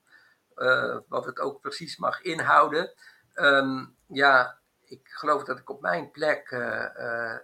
wat 1.07 1.25
het 1.25 1.39
ook 1.39 1.61
precies 1.61 1.97
mag 1.97 2.21
inhouden. 2.21 2.93
Um, 3.33 3.95
ja, 4.07 4.59
ik 5.01 5.09
geloof 5.09 5.43
dat 5.43 5.59
ik 5.59 5.69
op 5.69 5.81
mijn 5.81 6.11
plek 6.11 6.49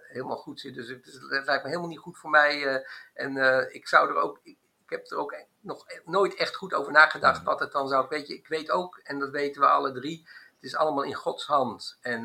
helemaal 0.08 0.36
goed 0.36 0.60
zit. 0.60 0.74
Dus 0.74 0.88
het, 0.88 1.04
het, 1.04 1.46
lijkt 1.46 1.62
me 1.62 1.68
helemaal 1.68 1.88
niet 1.88 1.98
goed 1.98 2.18
voor 2.18 2.30
mij. 2.30 2.84
en 3.14 3.36
ik 3.72 3.88
zou 3.88 4.08
er 4.08 4.16
ook, 4.16 4.40
ik 4.42 4.58
heb 4.86 5.10
er 5.10 5.16
ook 5.16 5.36
nog 5.60 5.86
nooit 6.04 6.34
echt 6.34 6.54
goed 6.54 6.74
over 6.74 6.92
nagedacht 6.92 7.42
wat 7.42 7.60
het 7.60 7.72
dan 7.72 7.88
zou. 7.88 8.06
Weet 8.08 8.26
je, 8.26 8.34
ik 8.34 8.48
weet 8.48 8.70
ook, 8.70 9.00
en 9.04 9.18
dat 9.18 9.30
weten 9.30 9.60
we 9.60 9.68
alle 9.68 9.92
drie, 9.92 10.28
het 10.54 10.64
is 10.64 10.76
allemaal 10.76 11.04
in 11.04 11.14
Gods 11.14 11.46
hand. 11.46 11.98
En 12.00 12.24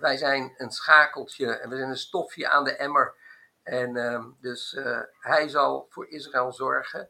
wij 0.00 0.16
zijn 0.16 0.54
een 0.56 0.70
schakeltje 0.70 1.52
en 1.52 1.68
we 1.68 1.76
zijn 1.76 1.88
een 1.88 1.96
stofje 1.96 2.48
aan 2.48 2.64
de 2.64 2.76
emmer. 2.76 3.14
En 3.68 3.96
uh, 3.96 4.24
dus 4.40 4.74
eh, 4.74 5.00
hij 5.20 5.48
zal 5.48 5.86
voor 5.90 6.08
Israël 6.08 6.52
zorgen 6.52 7.08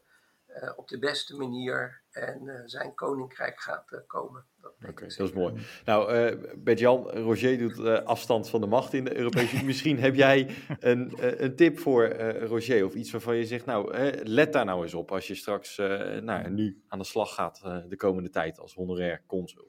op 0.75 0.87
de 0.87 0.99
beste 0.99 1.35
manier 1.35 1.98
en 2.11 2.61
zijn 2.65 2.95
koninkrijk 2.95 3.59
gaat 3.59 4.03
komen. 4.07 4.45
Oké, 4.63 4.89
okay, 4.89 5.07
dat 5.07 5.27
is 5.27 5.33
mooi. 5.33 5.53
Nou, 5.85 6.13
uh, 6.13 6.51
Bert-Jan, 6.57 7.09
Roger 7.09 7.57
doet 7.57 7.77
uh, 7.77 7.97
afstand 7.97 8.49
van 8.49 8.61
de 8.61 8.67
macht 8.67 8.93
in 8.93 9.03
de 9.03 9.17
Europese 9.17 9.53
Unie. 9.53 9.65
Misschien 9.65 9.99
heb 9.99 10.15
jij 10.15 10.49
een, 10.79 11.13
uh, 11.19 11.39
een 11.39 11.55
tip 11.55 11.79
voor 11.79 12.07
Roger 12.39 12.85
of 12.85 12.93
iets 12.93 13.11
waarvan 13.11 13.35
je 13.35 13.45
zegt, 13.45 13.65
nou, 13.65 13.93
let 14.23 14.53
daar 14.53 14.65
nou 14.65 14.83
eens 14.83 14.93
op 14.93 15.11
als 15.11 15.27
je 15.27 15.35
straks 15.35 15.77
nou, 16.21 16.49
nu 16.49 16.83
aan 16.87 16.99
de 16.99 17.05
slag 17.05 17.33
gaat 17.33 17.61
de 17.89 17.95
komende 17.95 18.29
tijd 18.29 18.59
als 18.59 18.73
honorair 18.73 19.23
consul. 19.27 19.68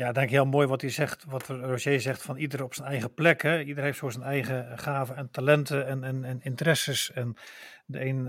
Ja, 0.00 0.12
denk 0.12 0.26
ik 0.26 0.32
heel 0.32 0.44
mooi 0.44 0.66
wat 0.66 0.80
hij 0.80 0.90
zegt, 0.90 1.24
wat 1.24 1.46
Roger 1.46 2.00
zegt 2.00 2.22
van 2.22 2.36
ieder 2.36 2.64
op 2.64 2.74
zijn 2.74 2.88
eigen 2.88 3.14
plek. 3.14 3.42
Hè? 3.42 3.62
Ieder 3.62 3.84
heeft 3.84 3.98
zo 3.98 4.08
zijn 4.08 4.24
eigen 4.24 4.78
gaven 4.78 5.16
en 5.16 5.30
talenten 5.30 5.86
en, 5.86 6.04
en, 6.04 6.24
en 6.24 6.40
interesses. 6.40 7.12
En 7.12 7.36
de 7.86 8.04
een 8.04 8.24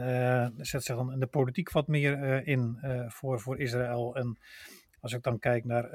zet 0.57 0.84
zich 0.84 0.95
dan 0.95 1.12
in 1.12 1.19
de 1.19 1.27
politiek 1.27 1.71
wat 1.71 1.88
meer 1.88 2.47
in 2.47 2.79
voor, 3.07 3.39
voor 3.39 3.60
Israël. 3.60 4.15
En 4.15 4.38
als 4.99 5.13
ik 5.13 5.23
dan 5.23 5.39
kijk 5.39 5.65
naar 5.65 5.89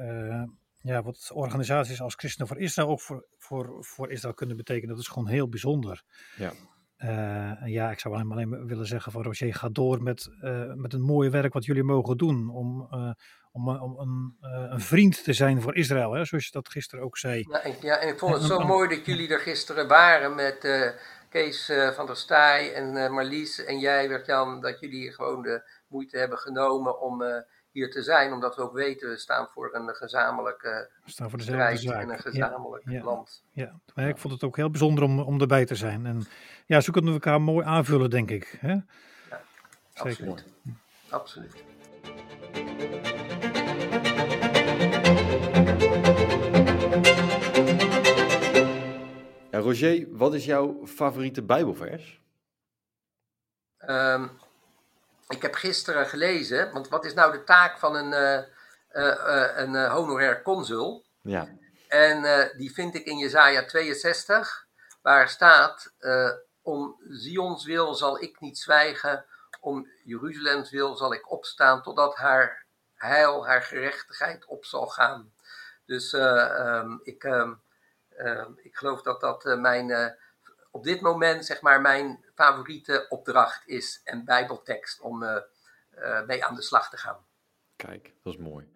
ja, 0.80 1.02
wat 1.02 1.30
organisaties 1.34 2.00
als 2.00 2.14
Christenen 2.14 2.48
voor 2.48 2.58
Israël 2.58 2.88
ook 2.88 3.00
voor, 3.00 3.26
voor, 3.38 3.84
voor 3.84 4.10
Israël 4.10 4.34
kunnen 4.34 4.56
betekenen, 4.56 4.94
dat 4.94 5.04
is 5.04 5.08
gewoon 5.08 5.28
heel 5.28 5.48
bijzonder. 5.48 6.02
Ja. 6.36 6.52
Uh, 6.98 7.66
ja, 7.66 7.90
ik 7.90 7.98
zou 7.98 8.14
alleen, 8.14 8.30
alleen 8.30 8.66
willen 8.66 8.86
zeggen 8.86 9.12
van 9.12 9.22
Roger, 9.22 9.54
ga 9.54 9.68
door 9.68 10.02
met, 10.02 10.30
uh, 10.40 10.72
met 10.74 10.92
een 10.92 11.02
mooie 11.02 11.30
werk 11.30 11.52
wat 11.52 11.64
jullie 11.64 11.82
mogen 11.82 12.16
doen. 12.16 12.48
Om, 12.48 12.88
om, 13.56 13.68
om 13.68 13.98
een, 13.98 14.36
een, 14.72 14.80
vriend 14.80 15.24
te 15.24 15.32
zijn 15.32 15.62
voor 15.62 15.76
Israël, 15.76 16.12
hè, 16.12 16.24
zoals 16.24 16.44
je 16.44 16.52
dat 16.52 16.68
gisteren 16.68 17.04
ook 17.04 17.18
zei. 17.18 17.46
Ja, 17.50 17.62
en, 17.62 17.74
ja, 17.80 18.00
ik 18.00 18.18
vond 18.18 18.34
het 18.34 18.42
zo 18.42 18.58
mooi 18.58 18.88
dat 18.88 19.06
jullie 19.06 19.28
er 19.28 19.40
gisteren 19.40 19.88
waren 19.88 20.34
met 20.34 20.58
Kees 21.28 21.72
van 21.94 22.06
der 22.06 22.16
Staaij 22.16 22.74
en 22.74 23.12
Marlies 23.12 23.64
en 23.64 23.78
jij, 23.78 24.08
Bert-Jan, 24.08 24.60
dat 24.60 24.80
jullie 24.80 25.12
gewoon 25.12 25.42
de 25.42 25.70
moeite 25.88 26.18
hebben 26.18 26.38
genomen 26.38 27.00
om 27.00 27.22
hier 27.76 27.90
te 27.90 28.02
zijn, 28.02 28.32
omdat 28.32 28.56
we 28.56 28.62
ook 28.62 28.72
weten, 28.72 29.08
we 29.08 29.16
staan 29.16 29.48
voor 29.52 29.74
een 29.74 29.94
gezamenlijke 29.94 30.90
we 31.04 31.10
staan 31.10 31.30
voor 31.30 31.40
strijd 31.40 31.80
zaak. 31.80 32.02
en 32.02 32.10
een 32.10 32.18
gezamenlijk 32.18 32.82
ja, 32.88 33.04
land. 33.04 33.42
Ja, 33.52 33.80
maar 33.94 34.08
ik 34.08 34.18
vond 34.18 34.34
het 34.34 34.44
ook 34.44 34.56
heel 34.56 34.70
bijzonder 34.70 35.04
om, 35.04 35.20
om 35.20 35.40
erbij 35.40 35.64
te 35.64 35.74
zijn. 35.74 36.06
En 36.06 36.26
ja, 36.66 36.80
zo 36.80 36.92
kunnen 36.92 37.10
we 37.10 37.20
elkaar 37.20 37.40
mooi 37.40 37.66
aanvullen, 37.66 38.10
denk 38.10 38.30
ik. 38.30 38.56
Hè? 38.60 38.72
Ja, 38.72 39.42
Zeker. 39.94 40.44
absoluut. 41.10 41.64
Roger, 49.66 50.06
wat 50.10 50.34
is 50.34 50.44
jouw 50.44 50.86
favoriete 50.86 51.42
Bijbelvers? 51.42 52.22
Um, 53.88 54.30
ik 55.28 55.42
heb 55.42 55.54
gisteren 55.54 56.06
gelezen, 56.06 56.72
want 56.72 56.88
wat 56.88 57.04
is 57.04 57.14
nou 57.14 57.32
de 57.32 57.44
taak 57.44 57.78
van 57.78 57.94
een, 57.96 58.12
uh, 58.12 59.04
uh, 59.04 59.56
een 59.56 59.90
honorair 59.90 60.42
consul? 60.42 61.04
Ja. 61.22 61.48
En 61.88 62.50
die 62.56 62.72
vind 62.72 62.94
ik 62.94 63.04
in 63.04 63.18
Jezaja 63.18 63.64
62, 63.64 64.66
waar 65.02 65.28
staat: 65.28 65.92
Om 66.62 66.96
Zions 67.08 67.64
wil 67.64 67.94
zal 67.94 68.22
ik 68.22 68.40
niet 68.40 68.58
zwijgen, 68.58 69.24
om 69.60 69.88
Jeruzalems 70.04 70.70
wil 70.70 70.96
zal 70.96 71.14
ik 71.14 71.30
opstaan, 71.30 71.82
totdat 71.82 72.16
haar 72.16 72.64
heil, 72.94 73.46
haar 73.46 73.62
gerechtigheid 73.62 74.44
op 74.44 74.64
zal 74.64 74.86
gaan. 74.86 75.32
Dus 75.86 76.12
um, 76.12 77.00
ik, 77.02 77.24
um, 77.24 77.60
ik 78.62 78.76
geloof 78.76 79.02
dat 79.02 79.20
dat 79.20 79.44
mijn 79.44 80.16
op 80.76 80.84
dit 80.84 81.00
moment 81.00 81.44
zeg 81.44 81.60
maar 81.60 81.80
mijn 81.80 82.24
favoriete 82.34 83.06
opdracht 83.08 83.62
is 83.66 84.00
en 84.04 84.24
bijbeltekst 84.24 85.00
om 85.00 85.22
uh, 85.22 85.36
uh, 85.98 86.26
mee 86.26 86.44
aan 86.44 86.54
de 86.54 86.62
slag 86.62 86.90
te 86.90 86.96
gaan. 86.96 87.18
Kijk, 87.76 88.14
dat 88.22 88.32
is 88.32 88.38
mooi. 88.38 88.72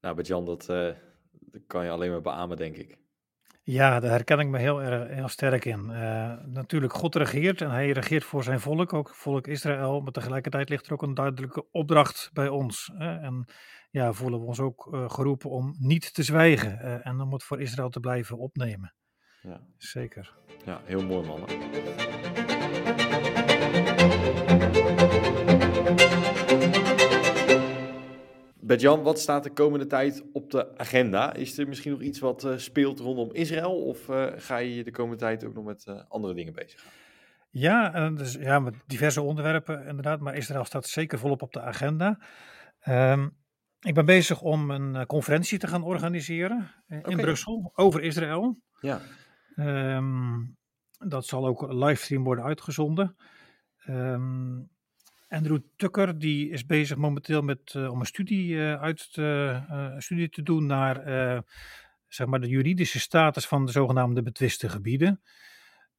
Nou, 0.00 0.22
Jan, 0.22 0.44
dat, 0.44 0.68
uh, 0.68 0.92
dat 1.30 1.62
kan 1.66 1.84
je 1.84 1.90
alleen 1.90 2.10
maar 2.10 2.20
beamen, 2.20 2.56
denk 2.56 2.76
ik. 2.76 2.96
Ja, 3.62 4.00
daar 4.00 4.10
herken 4.10 4.38
ik 4.38 4.48
me 4.48 4.58
heel, 4.58 4.82
erg, 4.82 5.08
heel 5.08 5.28
sterk 5.28 5.64
in. 5.64 5.86
natuurlijk, 6.52 6.92
God 6.92 7.14
regeert 7.14 7.60
en 7.60 7.70
hij 7.70 7.90
regeert 7.90 8.24
voor 8.24 8.42
zijn 8.42 8.60
volk, 8.60 8.92
ook 8.92 9.08
volk 9.08 9.46
Israël. 9.46 10.00
Maar 10.00 10.12
tegelijkertijd 10.12 10.68
ligt 10.68 10.86
er 10.86 10.92
ook 10.92 11.02
een 11.02 11.14
duidelijke 11.14 11.70
opdracht 11.70 12.30
bij 12.32 12.48
ons. 12.48 12.90
Hè? 12.94 13.18
En 13.18 13.46
ja, 13.94 14.12
voelen 14.12 14.40
we 14.40 14.46
ons 14.46 14.60
ook 14.60 14.88
geroepen 15.08 15.50
om 15.50 15.74
niet 15.78 16.14
te 16.14 16.22
zwijgen 16.22 17.02
en 17.02 17.20
om 17.20 17.32
het 17.32 17.42
voor 17.42 17.60
Israël 17.60 17.88
te 17.88 18.00
blijven 18.00 18.38
opnemen. 18.38 18.94
Ja. 19.42 19.60
Zeker. 19.76 20.34
Ja, 20.64 20.80
heel 20.84 21.02
mooi 21.02 21.26
mannen. 21.26 21.48
Bert-Jan, 28.60 29.02
wat 29.02 29.18
staat 29.18 29.42
de 29.42 29.52
komende 29.52 29.86
tijd 29.86 30.24
op 30.32 30.50
de 30.50 30.78
agenda? 30.78 31.34
Is 31.34 31.58
er 31.58 31.68
misschien 31.68 31.92
nog 31.92 32.00
iets 32.00 32.18
wat 32.18 32.44
uh, 32.44 32.56
speelt 32.56 33.00
rondom 33.00 33.32
Israël? 33.32 33.84
Of 33.84 34.04
ga 34.36 34.56
je 34.56 34.74
je 34.74 34.84
de 34.84 34.90
komende 34.90 35.18
tijd 35.18 35.44
ook 35.44 35.54
nog 35.54 35.64
met 35.64 36.04
andere 36.08 36.34
dingen 36.34 36.52
bezig? 36.52 36.84
Ja, 37.50 38.10
dus, 38.10 38.32
ja, 38.32 38.58
met 38.58 38.74
diverse 38.86 39.22
onderwerpen 39.22 39.86
inderdaad. 39.86 40.20
Maar 40.20 40.34
Israël 40.34 40.64
staat 40.64 40.86
zeker 40.86 41.18
volop 41.18 41.42
op 41.42 41.52
de 41.52 41.60
agenda. 41.60 42.18
Um, 42.88 43.42
ik 43.84 43.94
ben 43.94 44.04
bezig 44.04 44.40
om 44.40 44.70
een 44.70 45.06
conferentie 45.06 45.58
te 45.58 45.66
gaan 45.66 45.82
organiseren 45.82 46.70
in 46.88 46.98
okay. 46.98 47.14
Brussel 47.14 47.72
over 47.74 48.02
Israël. 48.02 48.60
Ja. 48.80 49.00
Um, 49.96 50.56
dat 50.98 51.26
zal 51.26 51.46
ook 51.46 51.72
livestream 51.72 52.24
worden 52.24 52.44
uitgezonden. 52.44 53.16
Um, 53.86 54.70
Andrew 55.28 55.58
Tucker 55.76 56.18
die 56.18 56.50
is 56.50 56.66
bezig 56.66 56.96
momenteel 56.96 57.42
met, 57.42 57.74
uh, 57.74 57.90
om 57.90 58.00
een 58.00 58.06
studie, 58.06 58.48
uh, 58.48 58.80
uit 58.80 59.12
te, 59.12 59.60
uh, 59.70 59.94
studie 59.98 60.28
te 60.28 60.42
doen 60.42 60.66
naar 60.66 61.44
zeg 62.08 62.26
maar 62.26 62.40
de 62.40 62.48
juridische 62.48 63.00
status 63.00 63.46
van 63.46 63.66
de 63.66 63.72
zogenaamde 63.72 64.22
betwiste 64.22 64.68
gebieden. 64.68 65.20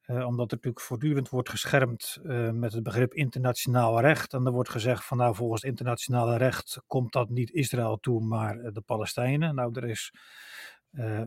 Omdat 0.07 0.51
er 0.51 0.55
natuurlijk 0.55 0.81
voortdurend 0.81 1.29
wordt 1.29 1.49
geschermd 1.49 2.19
met 2.53 2.73
het 2.73 2.83
begrip 2.83 3.13
internationaal 3.13 3.99
recht. 3.99 4.33
En 4.33 4.45
er 4.45 4.51
wordt 4.51 4.69
gezegd 4.69 5.05
van 5.05 5.17
nou 5.17 5.35
volgens 5.35 5.63
internationale 5.63 6.37
recht 6.37 6.81
komt 6.87 7.11
dat 7.13 7.29
niet 7.29 7.51
Israël 7.51 7.97
toe, 7.97 8.21
maar 8.21 8.73
de 8.73 8.81
Palestijnen. 8.81 9.55
Nou 9.55 9.71
er 9.79 9.89
is 9.89 10.13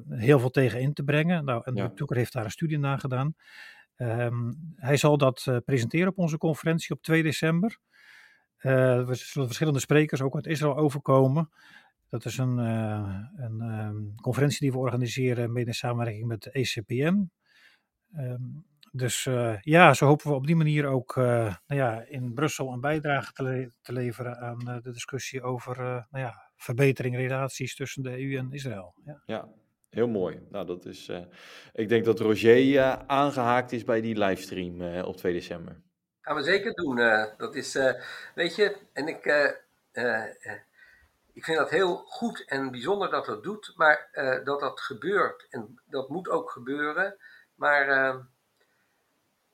heel 0.09 0.38
veel 0.38 0.51
tegen 0.51 0.81
in 0.81 0.93
te 0.93 1.03
brengen. 1.03 1.45
Nou, 1.45 1.62
en 1.64 1.75
Ja. 1.75 1.87
de 1.88 1.95
Toeker 1.95 2.17
heeft 2.17 2.33
daar 2.33 2.45
een 2.45 2.51
studie 2.51 2.79
naar 2.79 2.99
gedaan. 2.99 3.35
Ehm, 3.99 4.53
hij 4.77 4.97
zal 4.97 5.19
dat 5.19 5.45
eh, 5.47 5.57
presenteren 5.64 6.09
op 6.09 6.19
onze 6.19 6.38
conferentie 6.38 6.95
op 6.95 7.03
2 7.03 7.23
december. 7.23 7.79
Eh, 8.57 9.09
er 9.09 9.17
zullen 9.17 9.47
verschillende 9.47 9.81
sprekers 9.81 10.23
ook 10.23 10.35
uit 10.35 10.47
Israël 10.47 10.77
overkomen. 10.77 11.51
Dat 12.09 12.25
is 12.25 12.38
een, 12.38 12.59
eh, 12.59 13.19
een 13.37 13.61
ehm, 13.61 14.14
conferentie 14.23 14.61
die 14.61 14.73
we 14.73 14.79
organiseren 14.79 15.53
mede 15.53 15.67
in 15.67 15.75
samenwerking 15.75 16.27
met 16.27 16.43
de 16.43 16.51
ECPM. 16.53 17.23
Ehm, 18.16 18.42
dus 18.92 19.27
eh, 19.27 19.61
ja, 19.61 19.94
zo 19.94 20.07
hopen 20.07 20.29
we 20.29 20.35
op 20.37 20.47
die 20.47 20.57
manier 20.57 20.87
ook 20.87 21.16
eh, 21.16 21.25
nou 21.66 21.81
ja, 21.81 22.05
in 22.09 22.35
Brussel 22.35 22.73
een 22.73 22.81
bijdrage 22.81 23.33
te, 23.33 23.42
le- 23.42 23.71
te 23.83 23.92
leveren 23.92 24.38
aan 24.38 24.68
eh, 24.68 24.77
de 24.83 24.92
discussie 24.92 25.42
over 25.42 25.73
eh, 25.79 25.85
nou 26.11 26.25
ja, 26.25 26.51
verbetering 26.57 27.16
relaties 27.16 27.75
tussen 27.77 28.03
de 28.03 28.11
EU 28.11 28.37
en 28.37 28.53
Israël. 28.53 28.94
Ja. 29.05 29.23
Ja, 29.27 29.49
heel 29.90 30.09
mooi. 30.09 30.40
Nou, 30.51 30.66
dat 30.66 30.85
is, 30.85 31.09
eh, 31.09 31.23
ik 31.73 31.88
denk 31.88 32.05
dat 32.05 32.21
Roger 32.21 32.77
eh, 32.79 32.92
aangehaakt 33.07 33.73
is 33.73 33.85
bij 33.85 34.01
die 34.01 34.18
livestream 34.18 34.81
eh, 34.81 35.05
op 35.07 35.16
2 35.16 35.33
december. 35.33 35.81
Gaan 36.21 36.37
we 36.37 36.42
zeker 36.42 36.75
doen. 36.75 36.99
eh, 36.99 37.25
dat 37.37 37.55
is, 37.55 37.75
eh, 37.75 37.92
weet 38.35 38.57
je, 38.57 38.77
en 38.92 39.09
ik, 39.09 39.25
eh, 39.27 39.44
eh, 39.92 40.25
eh, 40.25 40.61
ik 41.33 41.44
vind 41.44 41.59
dat 41.59 41.71
heel 41.71 41.97
goed 41.97 42.44
en 42.47 42.71
bijzonder 42.71 43.11
dat 43.11 43.27
dat 43.27 43.42
doet, 43.42 43.73
maar 43.77 44.09
eh, 44.12 44.44
dat 44.44 44.61
dat 44.61 44.81
gebeurt. 44.81 45.47
En 45.51 45.83
dat 45.87 46.09
moet 46.09 46.29
ook 46.29 46.51
gebeuren. 46.51 47.16
Maar 47.59 47.88
eh, 47.88 48.16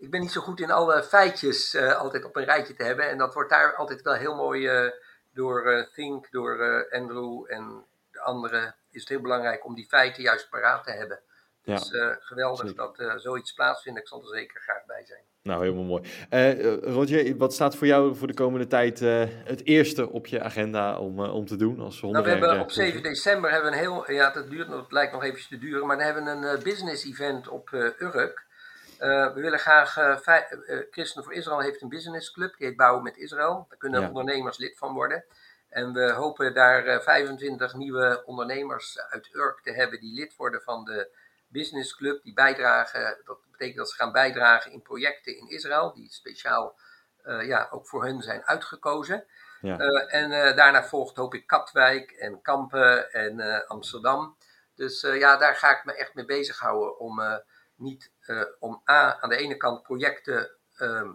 ik 0.04 0.10
ben 0.10 0.20
niet 0.20 0.32
zo 0.32 0.40
goed 0.40 0.60
in 0.60 0.70
alle 0.70 1.02
feitjes 1.02 1.74
eh, 1.74 1.96
altijd 1.96 2.24
op 2.24 2.36
een 2.36 2.44
rijtje 2.44 2.74
te 2.74 2.82
hebben. 2.82 3.08
En 3.08 3.18
dat 3.18 3.34
wordt 3.34 3.50
daar 3.50 3.74
altijd 3.74 4.02
wel 4.02 4.14
heel 4.14 4.34
mooi 4.34 4.66
eh, 4.66 4.90
door 5.32 5.88
Think, 5.92 6.30
door 6.30 6.60
eh, 6.60 7.00
Andrew 7.00 7.44
en 7.48 7.84
de 8.10 8.20
anderen. 8.20 8.74
Is 8.90 9.00
het 9.00 9.08
heel 9.08 9.20
belangrijk 9.20 9.64
om 9.64 9.74
die 9.74 9.86
feiten 9.86 10.22
juist 10.22 10.48
paraat 10.48 10.84
te 10.84 10.90
hebben. 10.90 11.20
Ja, 11.64 11.74
Dus 11.76 11.90
eh, 11.90 12.08
geweldig 12.20 12.60
zeker. 12.68 12.76
dat 12.76 12.98
eh, 12.98 13.16
zoiets 13.16 13.52
plaatsvindt. 13.52 13.98
Ik 13.98 14.08
zal 14.08 14.20
er 14.20 14.36
zeker 14.38 14.60
graag 14.60 14.84
bij 14.86 15.04
zijn. 15.06 15.20
nou 15.42 15.62
helemaal 15.62 15.84
mooi. 15.84 16.02
Eh, 16.30 16.76
Roger, 16.82 17.36
wat 17.36 17.52
staat 17.54 17.76
voor 17.76 17.86
jou 17.86 18.14
voor 18.16 18.26
de 18.26 18.34
komende 18.34 18.66
tijd 18.66 18.98
het 19.44 19.64
eerste 19.64 20.10
op 20.10 20.26
je 20.26 20.40
agenda 20.42 20.98
om, 20.98 21.20
om 21.20 21.46
te 21.46 21.56
doen 21.56 21.80
als 21.80 22.00
Nou, 22.02 22.24
we 22.24 22.30
hebben 22.30 22.60
op 22.60 22.70
7 22.70 23.02
december 23.02 23.50
hebben 23.50 23.70
we 23.70 23.76
een 23.76 23.82
heel, 23.82 24.10
ja, 24.10 24.30
dat 24.30 24.50
duurt, 24.50 24.68
nog- 24.68 24.82
het 24.82 24.92
lijkt 24.92 25.12
nog 25.12 25.22
eventjes 25.22 25.48
te 25.48 25.58
duren, 25.58 25.86
maar 25.86 25.96
dan 25.96 26.04
hebben 26.06 26.24
we 26.24 26.30
een 26.48 26.62
business 26.62 27.04
event 27.04 27.48
op 27.48 27.68
Urk. 27.98 28.42
We 28.98 29.32
willen 29.34 29.58
graag, 29.58 30.18
Christen 30.90 31.24
voor 31.24 31.32
Israël 31.34 31.60
heeft 31.60 31.82
een 31.82 31.88
business 31.88 32.32
club, 32.32 32.56
die 32.56 32.66
heet 32.66 32.76
Bouwen 32.76 33.02
met 33.02 33.16
Israël. 33.16 33.66
Daar 33.68 33.78
kunnen 33.78 34.00
Ja. 34.00 34.08
ondernemers 34.08 34.58
lid 34.58 34.78
van 34.78 34.92
worden. 34.94 35.24
En 35.68 35.92
we 35.92 36.12
hopen 36.12 36.54
daar 36.54 36.84
eh, 36.86 37.00
25 37.00 37.74
nieuwe 37.74 38.22
ondernemers 38.26 39.00
uit 39.08 39.28
Urk 39.32 39.60
te 39.62 39.72
hebben 39.72 40.00
die 40.00 40.14
lid 40.14 40.36
worden 40.36 40.60
van 40.62 40.84
de 40.84 41.08
business 41.54 41.96
club. 41.96 42.22
Die 42.22 42.34
bijdragen, 42.34 43.20
dat 43.24 43.38
betekent 43.50 43.76
dat 43.76 43.90
ze 43.90 43.96
gaan 43.96 44.12
bijdragen 44.12 44.72
in 44.72 44.82
projecten 44.82 45.36
in 45.36 45.48
Israël, 45.48 45.92
die 45.94 46.12
speciaal 46.12 46.78
eh, 47.22 47.46
ja, 47.46 47.68
ook 47.70 47.86
voor 47.86 48.04
hun 48.04 48.22
zijn 48.22 48.46
uitgekozen. 48.46 49.24
Ja. 49.60 49.78
Eh, 49.78 50.14
en 50.14 50.32
eh, 50.32 50.56
daarna 50.56 50.84
volgt 50.84 51.16
hoop 51.16 51.34
ik 51.34 51.46
Katwijk 51.46 52.10
en 52.10 52.40
Kampen 52.42 53.12
en 53.12 53.66
Amsterdam. 53.66 54.36
Dus 54.74 55.00
ja, 55.00 55.36
daar 55.36 55.54
ga 55.54 55.78
ik 55.78 55.84
me 55.84 55.94
echt 55.96 56.14
mee 56.14 56.24
bezighouden 56.24 56.98
om 56.98 57.22
niet 57.76 58.10
om 58.58 58.82
A, 58.90 59.20
aan 59.20 59.28
de 59.28 59.36
ene 59.36 59.56
kant 59.56 59.82
projecten 59.82 60.50
ehm, 60.76 61.12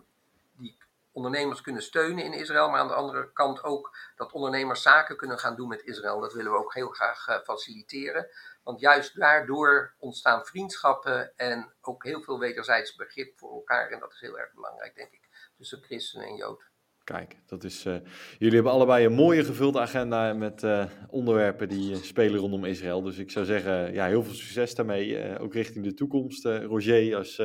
ondernemers 1.11 1.61
kunnen 1.61 1.81
steunen 1.81 2.23
in 2.23 2.33
Israël, 2.33 2.69
maar 2.69 2.79
aan 2.79 2.87
de 2.87 2.93
andere 2.93 3.31
kant 3.33 3.63
ook 3.63 3.97
dat 4.15 4.31
ondernemers 4.31 4.81
zaken 4.81 5.17
kunnen 5.17 5.39
gaan 5.39 5.55
doen 5.55 5.67
met 5.67 5.83
Israël. 5.83 6.19
Dat 6.19 6.33
willen 6.33 6.51
we 6.51 6.57
ook 6.57 6.73
heel 6.73 6.89
graag 6.89 7.27
eh, 7.27 7.39
faciliteren. 7.43 8.27
Want 8.63 8.79
juist 8.79 9.15
daardoor 9.19 9.93
ontstaan 9.97 10.45
vriendschappen 10.45 11.33
en 11.35 11.73
ook 11.81 12.03
heel 12.03 12.21
veel 12.21 12.39
wederzijds 12.39 12.95
begrip 12.95 13.39
voor 13.39 13.51
elkaar. 13.51 13.89
En 13.89 13.99
dat 13.99 14.11
is 14.13 14.19
heel 14.19 14.39
erg 14.39 14.53
belangrijk, 14.53 14.95
denk 14.95 15.11
ik, 15.11 15.51
tussen 15.57 15.81
christen 15.81 16.21
en 16.21 16.35
jood. 16.35 16.67
Kijk, 17.03 17.35
dat 17.45 17.63
is, 17.63 17.85
eh, 17.85 17.95
jullie 18.37 18.55
hebben 18.55 18.71
allebei 18.71 19.05
een 19.05 19.13
mooie 19.13 19.43
gevulde 19.43 19.79
agenda 19.79 20.33
met 20.33 20.63
eh, 20.63 20.85
onderwerpen 21.07 21.69
die 21.69 21.95
spelen 21.95 22.39
rondom 22.39 22.65
Israël. 22.65 23.01
Dus 23.01 23.17
ik 23.17 23.31
zou 23.31 23.45
zeggen, 23.45 23.93
ja, 23.93 24.05
heel 24.07 24.23
veel 24.23 24.33
succes 24.33 24.75
daarmee, 24.75 25.39
ook 25.39 25.53
richting 25.53 25.83
de 25.83 25.93
toekomst. 25.93 26.45
Roger 26.45 27.15
als 27.15 27.41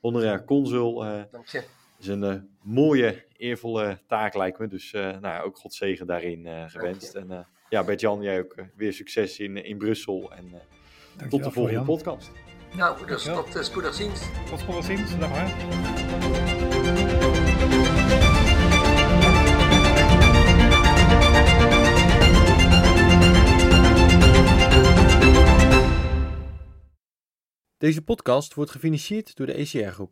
honorair 0.00 0.44
consul 0.44 0.94
Dank 1.30 1.46
je. 1.46 1.81
Is 2.02 2.08
een 2.08 2.24
eh, 2.24 2.34
mooie, 2.62 3.24
eervolle 3.36 3.98
taak 4.06 4.34
lijkt 4.34 4.58
me. 4.58 4.66
Dus 4.68 4.92
eh, 4.92 5.02
nou, 5.02 5.20
ja, 5.20 5.40
ook 5.40 5.56
God 5.56 5.74
zegen 5.74 6.06
daarin 6.06 6.46
eh, 6.46 6.64
gewenst. 6.66 7.14
En 7.14 7.30
eh, 7.30 7.38
ja, 7.68 7.84
Bert-Jan, 7.84 8.22
jij 8.22 8.38
ook 8.38 8.54
weer 8.76 8.92
succes 8.92 9.38
in, 9.38 9.64
in 9.64 9.78
Brussel 9.78 10.32
en 10.32 10.44
eh, 11.18 11.28
tot 11.28 11.44
de 11.44 11.50
volgende 11.50 11.82
podcast. 11.84 12.30
Nou, 12.76 12.96
dus 13.06 13.24
Dankjewel. 13.24 13.44
tot 13.52 13.64
spoedig 13.64 13.94
ziens. 13.94 14.20
Tot 14.50 14.62
volgende 14.62 14.96
ziens. 14.96 15.18
Dag 15.18 15.30
maar. 15.30 16.60
Deze 27.78 28.02
podcast 28.02 28.54
wordt 28.54 28.70
gefinancierd 28.70 29.36
door 29.36 29.46
de 29.46 29.52
ECR 29.52 29.88
Groep. 29.88 30.10